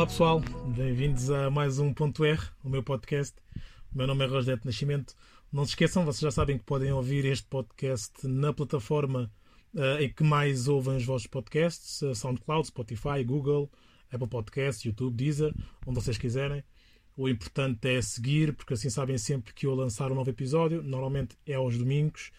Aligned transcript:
Olá 0.00 0.06
pessoal, 0.06 0.40
bem-vindos 0.74 1.28
a 1.28 1.50
mais 1.50 1.78
um 1.78 1.92
Ponto 1.92 2.24
R, 2.24 2.40
o 2.64 2.70
meu 2.70 2.82
podcast. 2.82 3.36
O 3.94 3.98
meu 3.98 4.06
nome 4.06 4.24
é 4.24 4.28
Rosdete 4.28 4.64
Nascimento. 4.64 5.14
Não 5.52 5.62
se 5.66 5.72
esqueçam, 5.72 6.06
vocês 6.06 6.22
já 6.22 6.30
sabem 6.30 6.56
que 6.56 6.64
podem 6.64 6.90
ouvir 6.90 7.26
este 7.26 7.46
podcast 7.46 8.26
na 8.26 8.50
plataforma 8.50 9.30
uh, 9.74 10.00
em 10.00 10.08
que 10.08 10.24
mais 10.24 10.68
ouvem 10.68 10.96
os 10.96 11.04
vossos 11.04 11.26
podcasts: 11.26 12.00
uh, 12.00 12.14
SoundCloud, 12.14 12.68
Spotify, 12.68 13.22
Google, 13.22 13.70
Apple 14.10 14.26
Podcasts, 14.26 14.86
YouTube, 14.86 15.14
Deezer, 15.14 15.54
onde 15.86 16.00
vocês 16.02 16.16
quiserem. 16.16 16.64
O 17.14 17.28
importante 17.28 17.86
é 17.86 18.00
seguir, 18.00 18.54
porque 18.54 18.72
assim 18.72 18.88
sabem 18.88 19.18
sempre 19.18 19.52
que 19.52 19.66
eu 19.66 19.74
lançar 19.74 20.10
um 20.10 20.14
novo 20.14 20.30
episódio. 20.30 20.82
Normalmente 20.82 21.36
é 21.46 21.56
aos 21.56 21.76
domingos. 21.76 22.32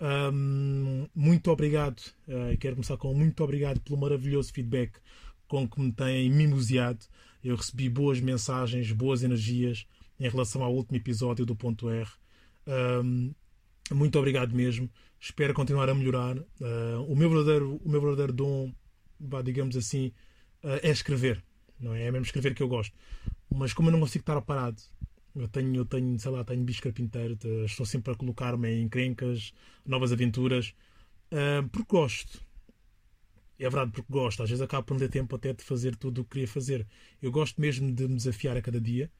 Um, 0.00 1.08
muito 1.12 1.50
obrigado, 1.50 1.98
uh, 2.28 2.56
quero 2.60 2.76
começar 2.76 2.96
com 2.96 3.12
muito 3.12 3.42
obrigado 3.42 3.80
pelo 3.80 3.98
maravilhoso 3.98 4.52
feedback 4.52 4.92
com 5.48 5.68
que 5.68 5.80
me 5.80 5.90
têm 5.90 6.30
mimoseado. 6.30 7.04
Eu 7.42 7.56
recebi 7.56 7.88
boas 7.88 8.20
mensagens, 8.20 8.92
boas 8.92 9.22
energias 9.22 9.86
em 10.20 10.28
relação 10.28 10.62
ao 10.62 10.74
último 10.74 10.96
episódio 10.96 11.46
do 11.46 11.56
Ponto 11.56 11.88
R. 11.88 12.08
Um, 12.66 13.32
muito 13.92 14.18
obrigado 14.18 14.54
mesmo. 14.54 14.90
Espero 15.18 15.54
continuar 15.54 15.88
a 15.88 15.94
melhorar. 15.94 16.36
Uh, 16.36 17.02
o, 17.08 17.16
meu 17.16 17.30
verdadeiro, 17.30 17.80
o 17.84 17.88
meu 17.88 18.00
verdadeiro 18.00 18.32
dom, 18.32 18.72
digamos 19.42 19.76
assim, 19.76 20.12
uh, 20.62 20.78
é 20.82 20.90
escrever. 20.90 21.42
Não 21.80 21.94
é? 21.94 22.04
é 22.04 22.10
mesmo 22.10 22.26
escrever 22.26 22.54
que 22.54 22.62
eu 22.62 22.68
gosto. 22.68 22.94
Mas 23.52 23.72
como 23.72 23.88
eu 23.88 23.92
não 23.92 24.00
consigo 24.00 24.22
estar 24.22 24.40
parado, 24.42 24.80
eu 25.34 25.48
tenho, 25.48 25.74
eu 25.74 25.84
tenho 25.84 26.18
sei 26.18 26.30
lá, 26.30 26.44
tenho 26.44 26.62
bicho 26.62 26.82
carpinteiro, 26.82 27.38
estou 27.64 27.86
sempre 27.86 28.12
a 28.12 28.16
colocar-me 28.16 28.68
em 28.68 28.82
encrencas, 28.82 29.52
novas 29.86 30.12
aventuras, 30.12 30.74
uh, 31.32 31.66
porque 31.70 31.96
gosto. 31.96 32.46
É 33.58 33.64
verdade, 33.68 33.90
porque 33.92 34.12
gosto. 34.12 34.42
Às 34.42 34.50
vezes 34.50 34.62
acabo 34.62 34.84
por 34.86 34.94
não 34.94 35.00
ter 35.00 35.08
tempo 35.08 35.34
até 35.34 35.52
de 35.52 35.64
fazer 35.64 35.96
tudo 35.96 36.20
o 36.20 36.24
que 36.24 36.30
queria 36.30 36.48
fazer. 36.48 36.86
Eu 37.20 37.30
gosto 37.32 37.60
mesmo 37.60 37.92
de 37.92 38.06
me 38.06 38.16
desafiar 38.16 38.56
a 38.56 38.62
cada 38.62 38.80
dia, 38.80 39.10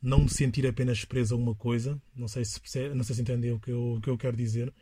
não 0.00 0.20
me 0.20 0.28
sentir 0.30 0.66
apenas 0.66 1.04
preso 1.04 1.34
a 1.34 1.38
uma 1.38 1.54
coisa. 1.54 2.00
Não 2.14 2.28
sei 2.28 2.44
se, 2.44 2.60
percebe, 2.60 2.94
não 2.94 3.04
sei 3.04 3.16
se 3.16 3.22
entendeu 3.22 3.56
o 3.56 3.60
que 3.60 3.70
eu, 3.72 4.00
que 4.02 4.10
eu 4.10 4.18
quero 4.18 4.36
dizer. 4.36 4.72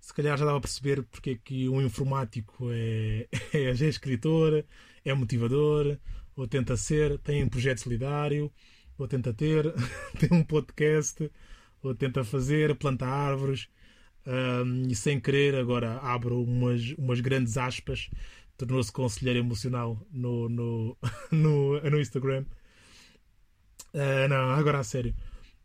Se 0.00 0.12
calhar 0.14 0.36
já 0.38 0.44
dava 0.44 0.58
a 0.58 0.60
perceber 0.60 1.02
porque 1.04 1.30
é 1.30 1.36
que 1.36 1.68
um 1.68 1.80
informático 1.82 2.70
é, 2.72 3.28
é, 3.52 3.62
é 3.64 3.72
escritor, 3.72 4.64
é 5.04 5.14
motivador, 5.14 5.98
ou 6.36 6.46
tenta 6.46 6.76
ser, 6.76 7.18
tem 7.20 7.42
um 7.44 7.48
projeto 7.48 7.78
solidário, 7.80 8.52
ou 8.98 9.08
tenta 9.08 9.32
ter, 9.32 9.72
tem 10.18 10.28
um 10.32 10.44
podcast, 10.44 11.30
ou 11.82 11.94
tenta 11.94 12.22
fazer, 12.24 12.74
planta 12.76 13.06
árvores. 13.06 13.68
Um, 14.26 14.88
e 14.88 14.94
sem 14.94 15.20
querer, 15.20 15.54
agora 15.54 15.98
abro 15.98 16.42
umas, 16.42 16.92
umas 16.96 17.20
grandes 17.20 17.58
aspas 17.58 18.10
tornou-se 18.56 18.92
conselheiro 18.92 19.40
emocional 19.40 20.00
no, 20.12 20.48
no, 20.48 20.96
no, 21.30 21.80
no 21.80 22.00
Instagram. 22.00 22.44
Uh, 23.92 24.28
não, 24.28 24.50
agora 24.50 24.80
a 24.80 24.84
sério. 24.84 25.14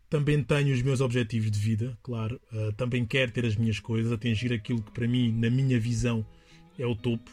Também 0.08 0.42
tenho 0.42 0.74
os 0.74 0.82
meus 0.82 1.00
objetivos 1.00 1.50
de 1.50 1.58
vida, 1.58 1.96
claro. 2.02 2.40
Uh, 2.52 2.72
também 2.72 3.04
quero 3.04 3.30
ter 3.30 3.46
as 3.46 3.56
minhas 3.56 3.78
coisas, 3.78 4.12
atingir 4.12 4.52
aquilo 4.52 4.82
que 4.82 4.90
para 4.90 5.06
mim, 5.06 5.32
na 5.32 5.48
minha 5.48 5.78
visão, 5.78 6.26
é 6.78 6.86
o 6.86 6.96
topo. 6.96 7.30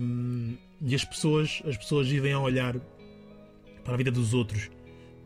Um, 0.00 0.56
e 0.80 0.94
as 0.94 1.04
pessoas, 1.04 1.62
as 1.66 1.76
pessoas 1.76 2.08
vivem 2.08 2.32
a 2.32 2.40
olhar 2.40 2.78
para 3.84 3.94
a 3.94 3.96
vida 3.96 4.10
dos 4.10 4.34
outros, 4.34 4.70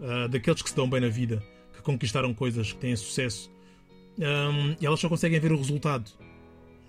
uh, 0.01 0.29
daqueles 0.29 0.63
que 0.63 0.71
se 0.71 0.77
dão 0.77 0.89
bem 0.89 1.01
na 1.01 1.09
vida, 1.09 1.43
que 1.73 1.83
conquistaram 1.83 2.35
coisas, 2.35 2.73
que 2.73 2.79
têm 2.81 2.97
sucesso. 2.97 3.51
Um, 4.19 4.77
e 4.81 4.87
elas 4.87 5.01
só 5.01 5.09
conseguem 5.09 5.39
ver 5.41 5.53
o 5.53 5.57
resultado 5.57 6.11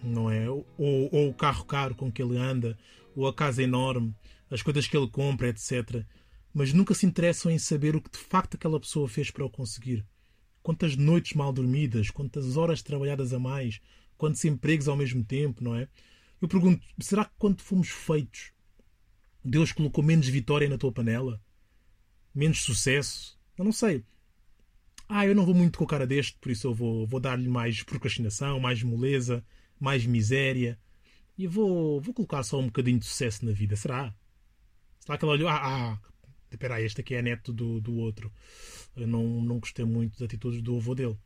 não 0.03 0.29
é? 0.29 0.49
Ou, 0.49 0.65
ou 0.77 1.29
o 1.29 1.33
carro 1.33 1.65
caro 1.65 1.95
com 1.95 2.11
que 2.11 2.21
ele 2.21 2.37
anda, 2.37 2.77
ou 3.15 3.27
a 3.27 3.33
casa 3.33 3.61
enorme, 3.61 4.15
as 4.49 4.61
coisas 4.61 4.87
que 4.87 4.95
ele 4.95 5.09
compra, 5.09 5.49
etc. 5.49 6.05
Mas 6.53 6.73
nunca 6.73 6.93
se 6.93 7.05
interessam 7.05 7.51
em 7.51 7.57
saber 7.57 7.95
o 7.95 8.01
que 8.01 8.11
de 8.11 8.17
facto 8.17 8.55
aquela 8.55 8.79
pessoa 8.79 9.07
fez 9.07 9.31
para 9.31 9.45
o 9.45 9.49
conseguir. 9.49 10.05
Quantas 10.61 10.95
noites 10.95 11.33
mal 11.33 11.51
dormidas, 11.51 12.11
quantas 12.11 12.57
horas 12.57 12.81
trabalhadas 12.81 13.33
a 13.33 13.39
mais, 13.39 13.79
quantos 14.17 14.43
empregos 14.45 14.87
ao 14.87 14.97
mesmo 14.97 15.23
tempo, 15.23 15.63
não 15.63 15.75
é? 15.75 15.87
Eu 16.41 16.47
pergunto, 16.47 16.85
será 16.99 17.25
que 17.25 17.31
quando 17.37 17.61
fomos 17.61 17.89
feitos, 17.89 18.51
Deus 19.43 19.71
colocou 19.71 20.03
menos 20.03 20.27
vitória 20.27 20.69
na 20.69 20.77
tua 20.77 20.91
panela? 20.91 21.41
Menos 22.33 22.61
sucesso? 22.61 23.39
Eu 23.57 23.65
não 23.65 23.71
sei. 23.71 24.03
Ah, 25.07 25.25
eu 25.25 25.35
não 25.35 25.45
vou 25.45 25.53
muito 25.53 25.77
com 25.77 25.83
a 25.83 25.87
cara 25.87 26.07
deste, 26.07 26.37
por 26.39 26.51
isso 26.51 26.67
eu 26.67 26.73
vou, 26.73 27.05
vou 27.05 27.19
dar-lhe 27.19 27.47
mais 27.47 27.83
procrastinação, 27.83 28.59
mais 28.59 28.81
moleza, 28.81 29.43
mais 29.81 30.05
miséria. 30.05 30.79
E 31.37 31.47
vou, 31.47 31.99
vou 31.99 32.13
colocar 32.13 32.43
só 32.43 32.59
um 32.59 32.67
bocadinho 32.67 32.99
de 32.99 33.05
sucesso 33.05 33.43
na 33.43 33.51
vida. 33.51 33.75
Será? 33.75 34.13
Será 34.99 35.17
que 35.17 35.25
ela 35.25 35.33
olhou? 35.33 35.49
Ah, 35.49 35.59
ah 35.93 35.99
espera 36.51 36.75
aí, 36.75 36.85
este 36.85 37.01
aqui 37.01 37.15
é 37.15 37.21
neto 37.21 37.51
do, 37.51 37.81
do 37.81 37.95
outro. 37.95 38.31
Eu 38.95 39.07
não, 39.07 39.41
não 39.41 39.59
gostei 39.59 39.83
muito 39.83 40.13
das 40.13 40.23
atitudes 40.23 40.61
do 40.61 40.77
avô 40.77 40.93
dele. 40.93 41.17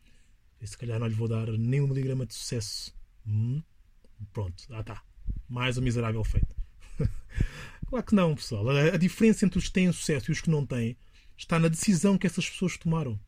E 0.61 0.67
se 0.67 0.77
calhar 0.77 0.99
não 0.99 1.07
lhe 1.07 1.13
vou 1.13 1.27
dar 1.27 1.47
nem 1.47 1.81
um 1.81 1.88
miligrama 1.88 2.25
de 2.25 2.33
sucesso. 2.33 2.95
Hum? 3.27 3.61
Pronto, 4.31 4.63
ah 4.69 4.83
tá. 4.83 5.03
Mais 5.49 5.77
um 5.77 5.81
miserável 5.81 6.23
feito. 6.23 6.55
claro 7.87 8.05
que 8.05 8.16
não, 8.16 8.35
pessoal. 8.35 8.69
A, 8.69 8.93
a 8.93 8.97
diferença 8.97 9.45
entre 9.45 9.59
os 9.59 9.66
que 9.66 9.73
têm 9.73 9.91
sucesso 9.91 10.31
e 10.31 10.33
os 10.33 10.39
que 10.39 10.49
não 10.49 10.66
têm 10.66 10.95
está 11.37 11.59
na 11.59 11.67
decisão 11.67 12.17
que 12.17 12.25
essas 12.25 12.49
pessoas 12.49 12.77
tomaram. 12.77 13.19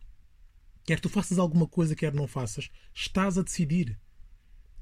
Quer 0.85 1.01
tu 1.01 1.09
faças 1.09 1.37
alguma 1.37 1.67
coisa, 1.67 1.95
quer 1.95 2.13
não 2.13 2.27
faças, 2.27 2.69
estás 2.93 3.37
a 3.37 3.41
decidir. 3.41 3.99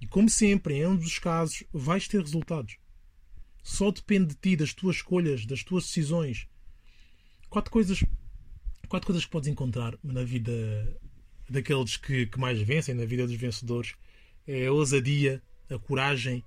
E 0.02 0.08
como 0.08 0.30
sempre, 0.30 0.76
em 0.76 0.84
ambos 0.84 1.06
os 1.06 1.20
casos, 1.20 1.64
vais 1.72 2.08
ter 2.08 2.22
resultados. 2.22 2.78
Só 3.64 3.92
depende 3.92 4.28
de 4.28 4.36
ti, 4.36 4.56
das 4.56 4.74
tuas 4.74 4.98
escolhas, 4.98 5.46
das 5.46 5.64
tuas 5.64 5.86
decisões. 5.86 6.48
Quatro 7.50 7.72
coisas, 7.72 8.04
quatro 8.88 9.08
coisas 9.08 9.26
que 9.26 9.32
podes 9.32 9.50
encontrar 9.50 9.98
na 10.04 10.24
vida 10.24 10.52
daqueles 11.50 11.98
que, 11.98 12.28
que 12.28 12.40
mais 12.40 12.62
vencem, 12.62 12.94
na 12.94 13.06
vida 13.06 13.26
dos 13.26 13.36
vencedores, 13.36 13.96
é 14.48 14.68
a 14.68 14.72
ousadia, 14.72 15.42
a 15.70 15.80
coragem, 15.80 16.44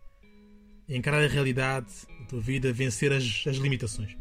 encarar 0.89 1.25
a 1.25 1.29
realidade 1.29 1.93
da 2.21 2.27
tua 2.27 2.41
vida, 2.41 2.73
vencer 2.73 3.13
as, 3.13 3.45
as 3.47 3.57
limitações. 3.57 4.17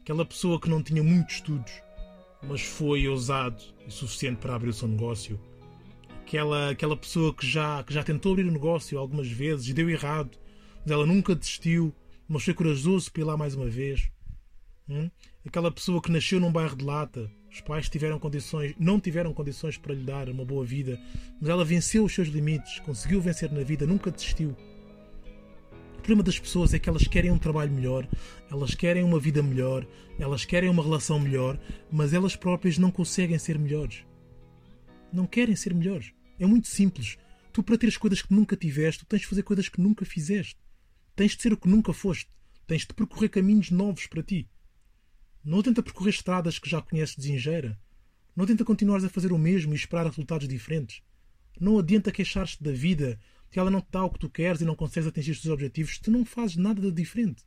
Aquela 0.00 0.24
pessoa 0.24 0.60
que 0.60 0.68
não 0.68 0.82
tinha 0.82 1.02
muitos 1.02 1.36
estudos, 1.36 1.72
mas 2.42 2.60
foi 2.60 3.08
ousado 3.08 3.62
e 3.86 3.90
suficiente 3.90 4.38
para 4.38 4.54
abrir 4.54 4.68
o 4.68 4.72
seu 4.74 4.86
negócio, 4.86 5.40
aquela, 6.24 6.70
aquela 6.70 6.96
pessoa 6.96 7.34
que 7.34 7.46
já, 7.46 7.82
que 7.84 7.92
já 7.92 8.02
tentou 8.02 8.32
abrir 8.32 8.46
o 8.46 8.48
um 8.48 8.52
negócio 8.52 8.98
algumas 8.98 9.28
vezes 9.28 9.68
e 9.68 9.74
deu 9.74 9.88
errado, 9.90 10.38
mas 10.82 10.90
ela 10.90 11.06
nunca 11.06 11.34
desistiu, 11.34 11.94
mas 12.26 12.42
foi 12.42 12.54
corajoso 12.54 13.12
para 13.12 13.22
ir 13.22 13.24
lá 13.24 13.36
mais 13.36 13.54
uma 13.54 13.68
vez. 13.68 14.10
Hum? 14.88 15.10
Aquela 15.46 15.70
pessoa 15.70 16.00
que 16.00 16.10
nasceu 16.10 16.40
num 16.40 16.50
bairro 16.50 16.76
de 16.76 16.84
lata, 16.84 17.30
os 17.50 17.60
pais 17.60 17.88
tiveram 17.88 18.18
condições, 18.18 18.74
não 18.78 18.98
tiveram 18.98 19.32
condições 19.34 19.76
para 19.76 19.94
lhe 19.94 20.02
dar 20.02 20.28
uma 20.30 20.44
boa 20.44 20.64
vida, 20.64 20.98
mas 21.40 21.48
ela 21.48 21.64
venceu 21.64 22.04
os 22.04 22.14
seus 22.14 22.28
limites, 22.28 22.80
conseguiu 22.80 23.20
vencer 23.20 23.52
na 23.52 23.62
vida, 23.62 23.86
nunca 23.86 24.10
desistiu. 24.10 24.56
O 25.92 25.96
problema 26.04 26.22
das 26.22 26.38
pessoas 26.38 26.74
é 26.74 26.78
que 26.78 26.88
elas 26.88 27.06
querem 27.06 27.30
um 27.30 27.38
trabalho 27.38 27.72
melhor, 27.72 28.06
elas 28.50 28.74
querem 28.74 29.04
uma 29.04 29.18
vida 29.18 29.42
melhor, 29.42 29.86
elas 30.18 30.44
querem 30.44 30.68
uma 30.68 30.82
relação 30.82 31.18
melhor, 31.18 31.58
mas 31.90 32.12
elas 32.12 32.36
próprias 32.36 32.76
não 32.76 32.90
conseguem 32.90 33.38
ser 33.38 33.58
melhores. 33.58 34.04
Não 35.14 35.28
querem 35.28 35.54
ser 35.54 35.72
melhores. 35.72 36.12
É 36.40 36.44
muito 36.44 36.66
simples. 36.66 37.16
Tu, 37.52 37.62
para 37.62 37.78
teres 37.78 37.96
coisas 37.96 38.20
que 38.20 38.34
nunca 38.34 38.56
tiveste, 38.56 39.06
tens 39.06 39.20
de 39.20 39.28
fazer 39.28 39.44
coisas 39.44 39.68
que 39.68 39.80
nunca 39.80 40.04
fizeste. 40.04 40.58
Tens 41.14 41.36
de 41.36 41.42
ser 41.42 41.52
o 41.52 41.56
que 41.56 41.68
nunca 41.68 41.92
foste. 41.92 42.28
Tens 42.66 42.80
de 42.84 42.92
percorrer 42.92 43.28
caminhos 43.28 43.70
novos 43.70 44.08
para 44.08 44.24
ti. 44.24 44.50
Não 45.44 45.62
tenta 45.62 45.84
percorrer 45.84 46.10
estradas 46.10 46.58
que 46.58 46.68
já 46.68 46.82
conheces 46.82 47.14
de 47.14 47.22
zingeira. 47.22 47.78
Não 48.34 48.44
tenta 48.44 48.64
continuares 48.64 49.04
a 49.04 49.08
fazer 49.08 49.30
o 49.30 49.38
mesmo 49.38 49.72
e 49.72 49.76
esperar 49.76 50.04
resultados 50.04 50.48
diferentes. 50.48 51.00
Não 51.60 51.78
adianta 51.78 52.10
queixar-te 52.10 52.60
da 52.60 52.72
vida 52.72 53.16
que 53.52 53.60
ela 53.60 53.70
não 53.70 53.80
te 53.80 53.92
dá 53.92 54.02
o 54.02 54.10
que 54.10 54.18
tu 54.18 54.28
queres 54.28 54.62
e 54.62 54.64
não 54.64 54.74
consegues 54.74 55.06
atingir 55.06 55.30
os 55.30 55.40
teus 55.40 55.54
objetivos 55.54 55.96
tu 56.00 56.10
não 56.10 56.24
fazes 56.24 56.56
nada 56.56 56.82
de 56.82 56.90
diferente. 56.90 57.44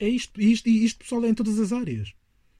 É 0.00 0.08
isto. 0.08 0.40
E 0.40 0.50
isto, 0.50 0.70
isto, 0.70 1.00
pessoal, 1.00 1.22
é 1.26 1.28
em 1.28 1.34
todas 1.34 1.58
as 1.58 1.70
áreas. 1.70 2.14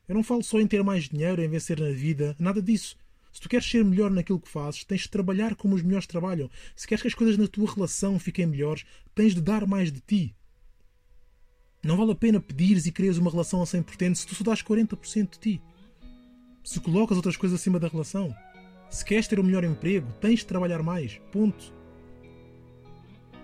Eu 0.06 0.14
não 0.14 0.22
falo 0.22 0.42
só 0.42 0.60
em 0.60 0.66
ter 0.66 0.84
mais 0.84 1.08
dinheiro, 1.08 1.40
em 1.40 1.48
vencer 1.48 1.80
na 1.80 1.92
vida, 1.92 2.36
nada 2.38 2.60
disso. 2.60 2.94
Se 3.32 3.40
tu 3.40 3.48
queres 3.48 3.68
ser 3.68 3.84
melhor 3.84 4.10
naquilo 4.10 4.40
que 4.40 4.48
fazes, 4.48 4.84
tens 4.84 5.02
de 5.02 5.10
trabalhar 5.10 5.54
como 5.56 5.74
os 5.74 5.82
melhores 5.82 6.06
trabalham. 6.06 6.50
Se 6.76 6.86
queres 6.86 7.00
que 7.00 7.08
as 7.08 7.14
coisas 7.14 7.38
na 7.38 7.48
tua 7.48 7.72
relação 7.72 8.18
fiquem 8.18 8.46
melhores, 8.46 8.84
tens 9.14 9.34
de 9.34 9.40
dar 9.40 9.66
mais 9.66 9.90
de 9.90 10.00
ti. 10.00 10.36
Não 11.82 11.96
vale 11.96 12.12
a 12.12 12.14
pena 12.14 12.40
pedires 12.40 12.86
e 12.86 12.92
quereres 12.92 13.18
uma 13.18 13.30
relação 13.30 13.62
a 13.62 13.64
100% 13.64 14.14
se 14.14 14.26
tu 14.26 14.34
só 14.34 14.44
dás 14.44 14.62
40% 14.62 15.30
de 15.32 15.38
ti. 15.38 15.62
Se 16.62 16.78
colocas 16.78 17.16
outras 17.16 17.36
coisas 17.36 17.58
acima 17.58 17.80
da 17.80 17.88
relação. 17.88 18.32
Se 18.88 19.04
queres 19.04 19.26
ter 19.26 19.40
um 19.40 19.42
melhor 19.42 19.64
emprego, 19.64 20.12
tens 20.20 20.40
de 20.40 20.46
trabalhar 20.46 20.82
mais. 20.82 21.18
Ponto. 21.32 21.74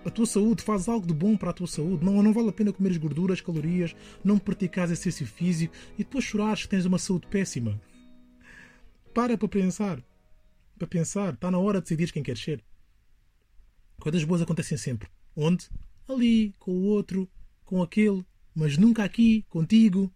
A 0.05 0.09
tua 0.09 0.25
saúde 0.25 0.63
faz 0.63 0.87
algo 0.87 1.05
de 1.05 1.13
bom 1.13 1.35
para 1.35 1.49
a 1.49 1.53
tua 1.53 1.67
saúde. 1.67 2.05
Não, 2.05 2.23
não 2.23 2.31
vale 2.31 2.49
a 2.49 2.53
pena 2.53 2.71
comeres 2.71 2.97
gorduras, 2.97 3.41
calorias, 3.41 3.93
não 4.23 4.37
praticares 4.37 4.91
exercício 4.91 5.27
físico 5.27 5.73
e 5.95 6.03
depois 6.03 6.23
chorares 6.23 6.63
que 6.63 6.69
tens 6.69 6.85
uma 6.85 6.97
saúde 6.97 7.27
péssima. 7.27 7.81
Para 9.19 9.37
para 9.37 9.49
pensar. 9.49 10.01
Para 10.77 10.87
pensar. 10.87 11.33
Está 11.33 11.51
na 11.51 11.59
hora 11.59 11.79
de 11.79 11.83
decidir 11.83 12.09
quem 12.09 12.23
queres 12.23 12.41
ser. 12.41 12.63
Coisas 13.99 14.23
boas 14.23 14.41
acontecem 14.41 14.77
sempre. 14.77 15.09
Onde? 15.35 15.69
Ali, 16.07 16.55
com 16.57 16.71
o 16.71 16.83
outro, 16.83 17.29
com 17.65 17.83
aquele. 17.83 18.25
mas 18.55 18.77
nunca 18.77 19.03
aqui, 19.03 19.43
contigo. 19.49 20.09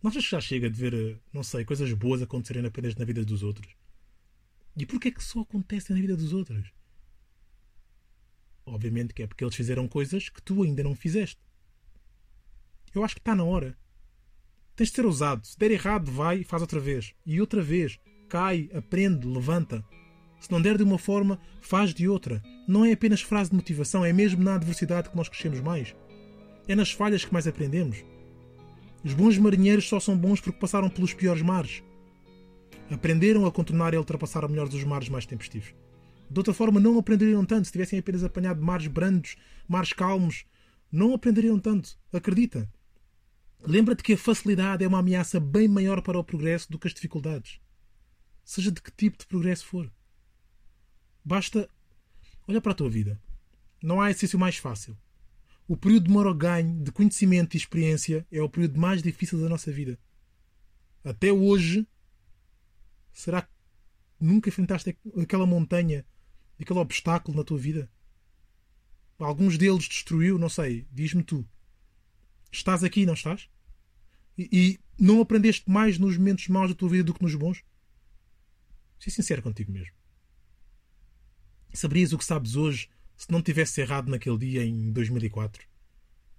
Não 0.00 0.08
achas 0.08 0.24
que 0.24 0.30
já 0.30 0.40
chega 0.40 0.70
de 0.70 0.80
ver, 0.80 1.20
não 1.32 1.42
sei, 1.42 1.64
coisas 1.64 1.92
boas 1.94 2.22
acontecerem 2.22 2.64
apenas 2.64 2.94
na 2.94 3.04
vida 3.04 3.24
dos 3.24 3.42
outros? 3.42 3.74
E 4.76 4.86
porquê 4.86 5.08
é 5.08 5.10
que 5.10 5.24
só 5.24 5.40
acontecem 5.40 5.96
na 5.96 6.00
vida 6.00 6.16
dos 6.16 6.32
outros? 6.32 6.72
Obviamente 8.64 9.14
que 9.14 9.24
é 9.24 9.26
porque 9.26 9.42
eles 9.42 9.56
fizeram 9.56 9.88
coisas 9.88 10.28
que 10.28 10.40
tu 10.40 10.62
ainda 10.62 10.84
não 10.84 10.94
fizeste. 10.94 11.40
Eu 12.94 13.02
acho 13.02 13.16
que 13.16 13.20
está 13.20 13.34
na 13.34 13.42
hora. 13.42 13.76
Tens 14.76 14.90
de 14.90 14.94
ser 14.94 15.06
ousado. 15.06 15.44
Se 15.44 15.58
der 15.58 15.72
errado, 15.72 16.08
vai 16.08 16.38
e 16.38 16.44
faz 16.44 16.62
outra 16.62 16.78
vez. 16.78 17.16
E 17.26 17.40
outra 17.40 17.60
vez. 17.60 17.98
Cai, 18.32 18.70
aprende, 18.72 19.28
levanta. 19.28 19.84
Se 20.40 20.50
não 20.50 20.58
der 20.58 20.78
de 20.78 20.82
uma 20.82 20.96
forma, 20.96 21.38
faz 21.60 21.92
de 21.92 22.08
outra. 22.08 22.42
Não 22.66 22.82
é 22.82 22.92
apenas 22.92 23.20
frase 23.20 23.50
de 23.50 23.56
motivação, 23.56 24.06
é 24.06 24.10
mesmo 24.10 24.42
na 24.42 24.54
adversidade 24.54 25.10
que 25.10 25.16
nós 25.18 25.28
crescemos 25.28 25.60
mais. 25.60 25.94
É 26.66 26.74
nas 26.74 26.90
falhas 26.90 27.26
que 27.26 27.32
mais 27.34 27.46
aprendemos. 27.46 28.02
Os 29.04 29.12
bons 29.12 29.36
marinheiros 29.36 29.86
só 29.86 30.00
são 30.00 30.16
bons 30.16 30.40
porque 30.40 30.58
passaram 30.58 30.88
pelos 30.88 31.12
piores 31.12 31.42
mares. 31.42 31.82
Aprenderam 32.90 33.44
a 33.44 33.52
contornar 33.52 33.92
e 33.92 33.96
a 33.96 34.00
ultrapassar 34.00 34.48
melhor 34.48 34.66
dos 34.66 34.82
mares 34.82 35.10
mais 35.10 35.26
tempestivos. 35.26 35.74
De 36.30 36.40
outra 36.40 36.54
forma, 36.54 36.80
não 36.80 36.98
aprenderiam 36.98 37.44
tanto 37.44 37.66
se 37.66 37.72
tivessem 37.72 37.98
apenas 37.98 38.24
apanhado 38.24 38.62
mares 38.62 38.86
brandos, 38.86 39.36
mares 39.68 39.92
calmos. 39.92 40.46
Não 40.90 41.12
aprenderiam 41.12 41.58
tanto. 41.58 41.98
Acredita. 42.10 42.66
Lembra-te 43.62 44.02
que 44.02 44.14
a 44.14 44.16
facilidade 44.16 44.82
é 44.82 44.88
uma 44.88 45.00
ameaça 45.00 45.38
bem 45.38 45.68
maior 45.68 46.00
para 46.00 46.18
o 46.18 46.24
progresso 46.24 46.72
do 46.72 46.78
que 46.78 46.88
as 46.88 46.94
dificuldades. 46.94 47.60
Seja 48.44 48.70
de 48.70 48.80
que 48.82 48.90
tipo 48.90 49.18
de 49.18 49.26
progresso 49.26 49.66
for. 49.66 49.90
Basta. 51.24 51.68
Olha 52.46 52.60
para 52.60 52.72
a 52.72 52.74
tua 52.74 52.90
vida. 52.90 53.20
Não 53.82 54.00
há 54.00 54.10
exercício 54.10 54.38
mais 54.38 54.56
fácil. 54.56 54.96
O 55.68 55.76
período 55.76 56.08
de 56.08 56.12
maior 56.12 56.34
ganho 56.34 56.82
de 56.82 56.90
conhecimento 56.90 57.54
e 57.54 57.56
experiência 57.56 58.26
é 58.30 58.42
o 58.42 58.48
período 58.48 58.78
mais 58.78 59.02
difícil 59.02 59.40
da 59.40 59.48
nossa 59.48 59.70
vida. 59.72 59.98
Até 61.04 61.32
hoje, 61.32 61.86
será 63.12 63.42
que 63.42 63.48
nunca 64.20 64.48
enfrentaste 64.48 64.96
aquela 65.20 65.46
montanha, 65.46 66.04
aquele 66.60 66.78
obstáculo 66.78 67.36
na 67.36 67.44
tua 67.44 67.58
vida? 67.58 67.90
Alguns 69.18 69.56
deles 69.56 69.88
destruiu, 69.88 70.38
não 70.38 70.48
sei, 70.48 70.86
diz-me 70.90 71.22
tu. 71.22 71.46
Estás 72.50 72.82
aqui, 72.82 73.06
não 73.06 73.14
estás? 73.14 73.48
E, 74.36 74.48
e, 74.52 74.80
não 74.98 75.20
aprendeste 75.20 75.70
mais 75.70 75.98
nos 75.98 76.16
momentos 76.16 76.48
maus 76.48 76.70
da 76.70 76.74
tua 76.74 76.88
vida 76.88 77.04
do 77.04 77.14
que 77.14 77.22
nos 77.22 77.34
bons? 77.34 77.62
Ser 79.02 79.10
sincero 79.10 79.42
contigo 79.42 79.72
mesmo. 79.72 79.96
Saberias 81.74 82.12
o 82.12 82.18
que 82.18 82.24
sabes 82.24 82.54
hoje 82.54 82.88
se 83.16 83.32
não 83.32 83.42
tivesse 83.42 83.80
errado 83.80 84.08
naquele 84.08 84.38
dia 84.38 84.64
em 84.64 84.92
2004? 84.92 85.66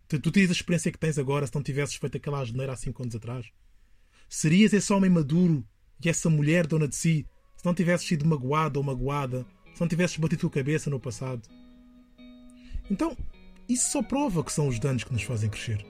Tu, 0.07 0.17
tu 0.17 0.31
a 0.39 0.41
experiência 0.43 0.89
que 0.89 0.97
tens 0.97 1.19
agora 1.19 1.45
se 1.45 1.53
não 1.53 1.61
tivesses 1.61 1.95
feito 1.95 2.15
aquela 2.15 2.39
asneira 2.39 2.71
há 2.71 2.75
5 2.77 3.03
anos 3.03 3.15
atrás? 3.15 3.51
Serias 4.29 4.71
esse 4.71 4.93
homem 4.93 5.09
maduro 5.09 5.67
e 6.01 6.07
essa 6.07 6.29
mulher 6.29 6.65
dona 6.65 6.87
de 6.87 6.95
si 6.95 7.27
se 7.57 7.65
não 7.65 7.73
tivesses 7.73 8.07
sido 8.07 8.25
magoado 8.25 8.79
ou 8.79 8.85
magoada, 8.85 9.45
se 9.73 9.81
não 9.81 9.87
tivesses 9.89 10.15
batido 10.15 10.39
tua 10.39 10.49
cabeça 10.49 10.89
no 10.89 11.01
passado? 11.01 11.45
Então, 12.89 13.17
isso 13.67 13.91
só 13.91 14.01
prova 14.01 14.41
que 14.41 14.53
são 14.53 14.69
os 14.69 14.79
danos 14.79 15.03
que 15.03 15.11
nos 15.11 15.23
fazem 15.23 15.49
crescer. 15.49 15.85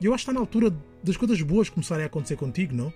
E 0.00 0.06
eu 0.06 0.14
acho 0.14 0.24
que 0.24 0.30
está 0.30 0.32
na 0.32 0.40
altura 0.40 0.70
das 1.04 1.18
coisas 1.18 1.42
boas 1.42 1.68
começarem 1.68 2.04
a 2.04 2.06
acontecer 2.06 2.36
contigo, 2.36 2.74
não? 2.74 2.90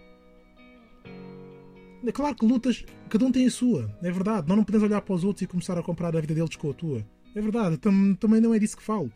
É 2.06 2.12
claro 2.12 2.36
que 2.36 2.44
lutas, 2.44 2.84
cada 3.08 3.24
um 3.24 3.32
tem 3.32 3.46
a 3.46 3.50
sua, 3.50 3.90
é 4.02 4.10
verdade. 4.10 4.46
Nós 4.46 4.56
não 4.56 4.64
podemos 4.64 4.86
olhar 4.86 5.00
para 5.00 5.14
os 5.14 5.24
outros 5.24 5.42
e 5.42 5.46
começar 5.46 5.78
a 5.78 5.82
comprar 5.82 6.14
a 6.14 6.20
vida 6.20 6.34
deles 6.34 6.54
com 6.54 6.70
a 6.70 6.74
tua. 6.74 7.06
É 7.34 7.40
verdade, 7.40 7.78
tam, 7.78 8.14
também 8.14 8.40
não 8.40 8.52
é 8.52 8.58
disso 8.58 8.76
que 8.76 8.82
falo. 8.82 9.10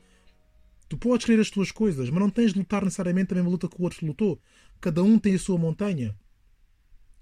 Tu 0.89 0.97
podes 0.97 1.27
querer 1.27 1.41
as 1.41 1.51
tuas 1.51 1.71
coisas, 1.71 2.09
mas 2.09 2.19
não 2.19 2.31
tens 2.31 2.55
de 2.55 2.59
lutar 2.59 2.83
necessariamente 2.83 3.33
a 3.33 3.37
mesma 3.37 3.51
luta 3.51 3.69
que 3.69 3.79
o 3.79 3.85
outro 3.85 4.07
lutou. 4.07 4.41
Cada 4.81 5.03
um 5.03 5.19
tem 5.19 5.35
a 5.35 5.39
sua 5.39 5.59
montanha. 5.59 6.17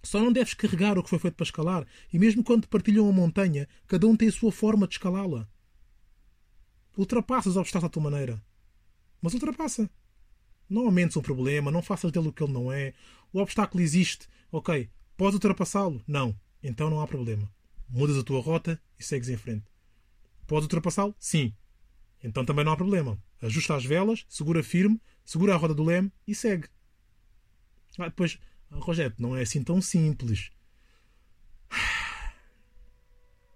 Só 0.04 0.20
não 0.20 0.32
deves 0.32 0.54
carregar 0.54 0.96
o 0.96 1.02
que 1.02 1.10
foi 1.10 1.18
feito 1.18 1.34
para 1.34 1.44
escalar. 1.44 1.84
E 2.12 2.18
mesmo 2.18 2.44
quando 2.44 2.68
partilham 2.68 3.08
a 3.08 3.12
montanha, 3.12 3.68
cada 3.88 4.06
um 4.06 4.14
tem 4.16 4.28
a 4.28 4.32
sua 4.32 4.52
forma 4.52 4.86
de 4.86 4.94
escalá-la. 4.94 5.48
Ultrapassa 6.96 7.48
os 7.48 7.56
obstáculos 7.56 7.88
à 7.88 7.92
tua 7.92 8.02
maneira. 8.04 8.40
Mas 9.20 9.34
ultrapassa. 9.34 9.90
Não 10.70 10.86
aumentes 10.86 11.16
o 11.16 11.22
problema, 11.22 11.72
não 11.72 11.82
faças 11.82 12.12
dele 12.12 12.28
o 12.28 12.32
que 12.32 12.42
ele 12.44 12.52
não 12.52 12.70
é. 12.70 12.94
O 13.32 13.40
obstáculo 13.40 13.82
existe. 13.82 14.28
Ok, 14.52 14.88
podes 15.16 15.34
ultrapassá-lo? 15.34 16.02
Não. 16.06 16.38
Então 16.62 16.90
não 16.90 17.00
há 17.00 17.06
problema. 17.06 17.50
Mudas 17.88 18.16
a 18.16 18.22
tua 18.22 18.40
rota 18.40 18.80
e 18.98 19.04
segues 19.04 19.28
em 19.28 19.36
frente. 19.36 19.64
Podes 20.46 20.64
ultrapassá-lo? 20.64 21.14
Sim. 21.18 21.52
Então 22.22 22.44
também 22.44 22.64
não 22.64 22.72
há 22.72 22.76
problema. 22.76 23.18
Ajusta 23.40 23.76
as 23.76 23.84
velas, 23.84 24.24
segura 24.28 24.62
firme, 24.62 25.00
segura 25.24 25.54
a 25.54 25.56
roda 25.56 25.74
do 25.74 25.84
leme 25.84 26.12
e 26.26 26.34
segue. 26.34 26.68
Ah, 27.98 28.08
depois, 28.08 28.38
Rogério, 28.70 29.14
não 29.18 29.36
é 29.36 29.42
assim 29.42 29.62
tão 29.62 29.80
simples. 29.80 30.50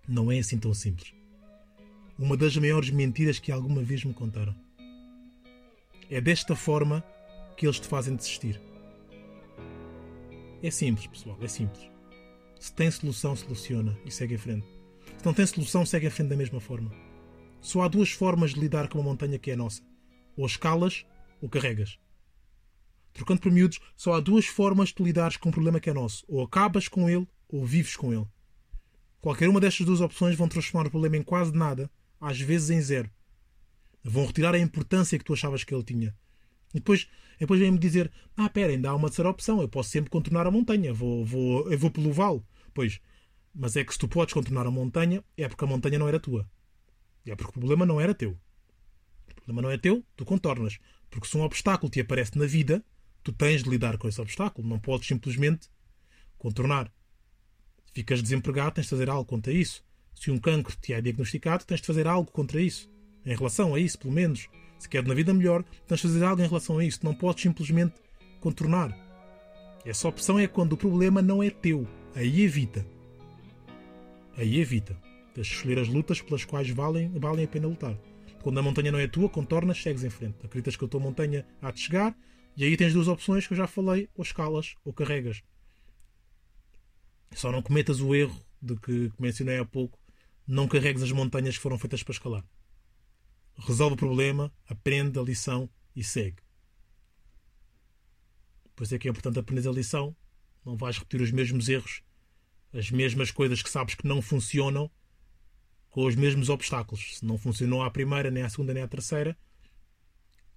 Não 0.09 0.33
é 0.33 0.41
assim 0.41 0.59
tão 0.59 0.75
simples. 0.75 1.15
Uma 2.19 2.37
das 2.37 2.57
maiores 2.57 2.91
mentiras 2.91 3.39
que 3.39 3.53
alguma 3.53 3.81
vez 3.81 4.03
me 4.03 4.13
contaram. 4.13 4.57
É 6.11 6.21
desta 6.21 6.57
forma 6.57 7.05
que 7.57 7.65
eles 7.65 7.79
te 7.79 7.87
fazem 7.87 8.17
desistir. 8.17 8.61
É 10.63 10.71
simples, 10.71 11.07
pessoal, 11.07 11.39
é 11.41 11.49
simples. 11.49 11.91
Se 12.59 12.73
tem 12.75 12.91
solução, 12.91 13.35
soluciona 13.35 13.99
e 14.05 14.11
segue 14.11 14.35
em 14.35 14.39
frente. 14.39 14.67
Se 15.17 15.25
não 15.25 15.33
tem 15.33 15.47
solução, 15.47 15.87
segue 15.87 16.07
em 16.07 16.11
frente 16.11 16.29
da 16.29 16.37
mesma 16.37 16.61
forma. 16.61 16.93
Só 17.63 17.81
há 17.83 17.89
duas 17.89 18.11
formas 18.11 18.53
de 18.53 18.61
lidar 18.61 18.89
com 18.89 18.99
uma 18.99 19.11
montanha 19.11 19.39
que 19.39 19.51
é 19.51 19.57
nossa: 19.57 19.83
ou 20.37 20.45
escalas 20.45 21.07
ou 21.41 21.49
carregas. 21.49 21.99
Trocando 23.15 23.41
por 23.41 23.51
miúdos, 23.51 23.81
só 23.97 24.13
há 24.13 24.21
duas 24.21 24.47
formas 24.47 24.91
de 24.91 25.03
lidares 25.03 25.39
com 25.39 25.49
um 25.49 25.53
problema 25.53 25.81
que 25.81 25.89
é 25.89 25.95
nosso: 25.95 26.27
ou 26.29 26.43
acabas 26.43 26.89
com 26.89 27.09
ele 27.09 27.27
ou 27.49 27.65
vives 27.65 27.97
com 27.97 28.13
ele. 28.13 28.27
Qualquer 29.21 29.49
uma 29.49 29.61
destas 29.61 29.87
duas 29.87 30.03
opções 30.03 30.37
vão 30.37 30.49
transformar 30.49 30.87
o 30.87 30.91
problema 30.91 31.17
em 31.17 31.23
quase 31.23 31.53
nada, 31.53 31.91
às 32.21 32.39
vezes 32.39 32.69
em 32.69 32.83
zero. 32.83 33.11
Vão 34.05 34.27
retirar 34.27 34.55
a 34.55 34.59
importância 34.59 35.19
que 35.19 35.25
tu 35.25 35.33
achavas 35.33 35.65
que 35.65 35.75
ele 35.75 35.85
tinha. 35.85 36.15
E 36.75 36.79
depois, 36.79 37.09
depois 37.39 37.61
vem-me 37.61 37.79
dizer: 37.79 38.11
Ah, 38.37 38.49
pera, 38.49 38.73
ainda 38.73 38.91
há 38.91 38.95
uma 38.95 39.09
terceira 39.09 39.31
opção. 39.31 39.61
Eu 39.61 39.69
posso 39.69 39.91
sempre 39.91 40.11
contornar 40.11 40.47
a 40.47 40.51
montanha. 40.51 40.93
Vou, 40.93 41.25
vou, 41.25 41.71
eu 41.71 41.79
vou 41.79 41.91
pelo 41.91 42.13
vale. 42.13 42.43
Pois, 42.73 43.01
mas 43.55 43.77
é 43.77 43.85
que 43.85 43.93
se 43.93 43.99
tu 43.99 44.09
podes 44.09 44.33
contornar 44.33 44.67
a 44.67 44.71
montanha, 44.71 45.25
é 45.37 45.49
porque 45.49 45.65
a 45.65 45.67
montanha 45.67 45.99
não 45.99 46.09
era 46.09 46.21
tua. 46.21 46.49
É 47.27 47.35
porque 47.35 47.51
o 47.51 47.61
problema 47.61 47.85
não 47.85 48.01
era 48.01 48.15
teu. 48.15 48.39
O 49.31 49.35
problema 49.35 49.63
não 49.63 49.71
é 49.71 49.79
teu, 49.79 50.05
tu 50.17 50.25
contornas. 50.25 50.79
Porque 51.11 51.27
se 51.27 51.37
um 51.37 51.43
obstáculo 51.43 51.91
te 51.91 52.01
aparece 52.01 52.39
na 52.39 52.47
vida, 52.47 52.85
tu 53.23 53.33
tens 53.33 53.63
de 53.63 53.71
lidar 53.71 53.99
com 53.99 54.09
esse 54.09 54.21
obstáculo. 54.21 54.67
Não 54.67 54.79
podes 54.79 55.09
simplesmente 55.09 55.69
contornar. 56.39 56.93
Ficas 57.93 58.23
desempregado, 58.23 58.77
tens 58.77 58.85
de 58.85 58.91
fazer 58.91 59.11
algo 59.11 59.25
contra 59.25 59.53
isso. 59.53 59.85
Se 60.15 60.31
um 60.31 60.39
cancro 60.39 60.77
te 60.81 60.93
é 60.93 61.01
diagnosticado, 61.01 61.65
tens 61.65 61.81
de 61.81 61.87
fazer 61.87 62.07
algo 62.07 62.31
contra 62.31 62.61
isso 62.61 62.89
em 63.25 63.35
relação 63.35 63.75
a 63.75 63.81
isso, 63.81 63.99
pelo 63.99 64.13
menos. 64.13 64.49
Se 64.81 64.89
queres 64.89 65.07
uma 65.07 65.15
vida 65.15 65.35
melhor, 65.35 65.63
tens 65.87 66.01
de 66.01 66.09
fazer 66.09 66.25
algo 66.25 66.43
em 66.43 66.47
relação 66.47 66.79
a 66.79 66.85
isso. 66.85 67.01
Não 67.05 67.15
podes 67.15 67.43
simplesmente 67.43 67.93
contornar. 68.41 68.97
Essa 69.85 70.09
opção 70.09 70.39
é 70.39 70.47
quando 70.47 70.73
o 70.73 70.77
problema 70.77 71.21
não 71.21 71.43
é 71.43 71.51
teu. 71.51 71.87
Aí 72.15 72.41
evita. 72.41 72.85
Aí 74.39 74.59
evita. 74.59 74.97
Tens 75.35 75.49
de 75.49 75.53
escolher 75.53 75.81
as 75.81 75.89
lutas 75.89 76.23
pelas 76.23 76.47
quais 76.47 76.71
valem, 76.71 77.13
valem 77.19 77.45
a 77.45 77.49
pena 77.49 77.69
lutar. 77.69 77.95
Quando 78.43 78.57
a 78.57 78.63
montanha 78.63 78.91
não 78.91 78.99
é 78.99 79.07
tua, 79.07 79.29
contornas, 79.29 79.83
segues 79.83 80.03
em 80.03 80.09
frente. 80.09 80.39
Acreditas 80.47 80.77
que 80.77 80.85
a 80.87 80.89
tua 80.89 80.99
montanha 80.99 81.47
há 81.61 81.71
de 81.71 81.79
chegar, 81.79 82.17
e 82.57 82.65
aí 82.65 82.75
tens 82.75 82.95
duas 82.95 83.07
opções 83.07 83.47
que 83.47 83.53
eu 83.53 83.59
já 83.59 83.67
falei: 83.67 84.09
ou 84.17 84.25
escalas 84.25 84.77
ou 84.83 84.95
carregas. 84.95 85.43
Só 87.33 87.53
não 87.53 87.61
cometas 87.61 88.01
o 88.01 88.15
erro 88.15 88.43
de 88.63 88.77
que 88.77 89.13
mencionei 89.19 89.59
há 89.59 89.65
pouco, 89.65 89.99
não 90.49 90.67
carregues 90.67 91.03
as 91.03 91.13
montanhas 91.13 91.57
que 91.57 91.63
foram 91.63 91.79
feitas 91.79 92.03
para 92.03 92.13
escalar 92.13 92.45
resolve 93.61 93.95
o 93.95 93.97
problema, 93.97 94.53
aprende 94.69 95.19
a 95.19 95.23
lição 95.23 95.69
e 95.95 96.03
segue. 96.03 96.43
Pois 98.75 98.93
é 98.93 98.99
que 98.99 99.09
é 99.09 99.11
importante 99.11 99.39
aprender 99.39 99.69
a 99.69 99.73
lição. 99.73 100.17
Não 100.65 100.77
vais 100.77 100.97
repetir 100.99 101.21
os 101.21 101.31
mesmos 101.31 101.69
erros, 101.69 102.03
as 102.73 102.91
mesmas 102.91 103.31
coisas 103.31 103.63
que 103.63 103.71
sabes 103.71 103.95
que 103.95 104.07
não 104.07 104.23
funcionam, 104.23 104.91
com 105.91 106.05
os 106.05 106.15
mesmos 106.15 106.49
obstáculos. 106.49 107.19
Se 107.19 107.25
não 107.25 107.37
funcionou 107.37 107.83
à 107.83 107.91
primeira, 107.91 108.31
nem 108.31 108.43
à 108.43 108.49
segunda, 108.49 108.73
nem 108.73 108.83
à 108.83 108.89
terceira, 108.89 109.37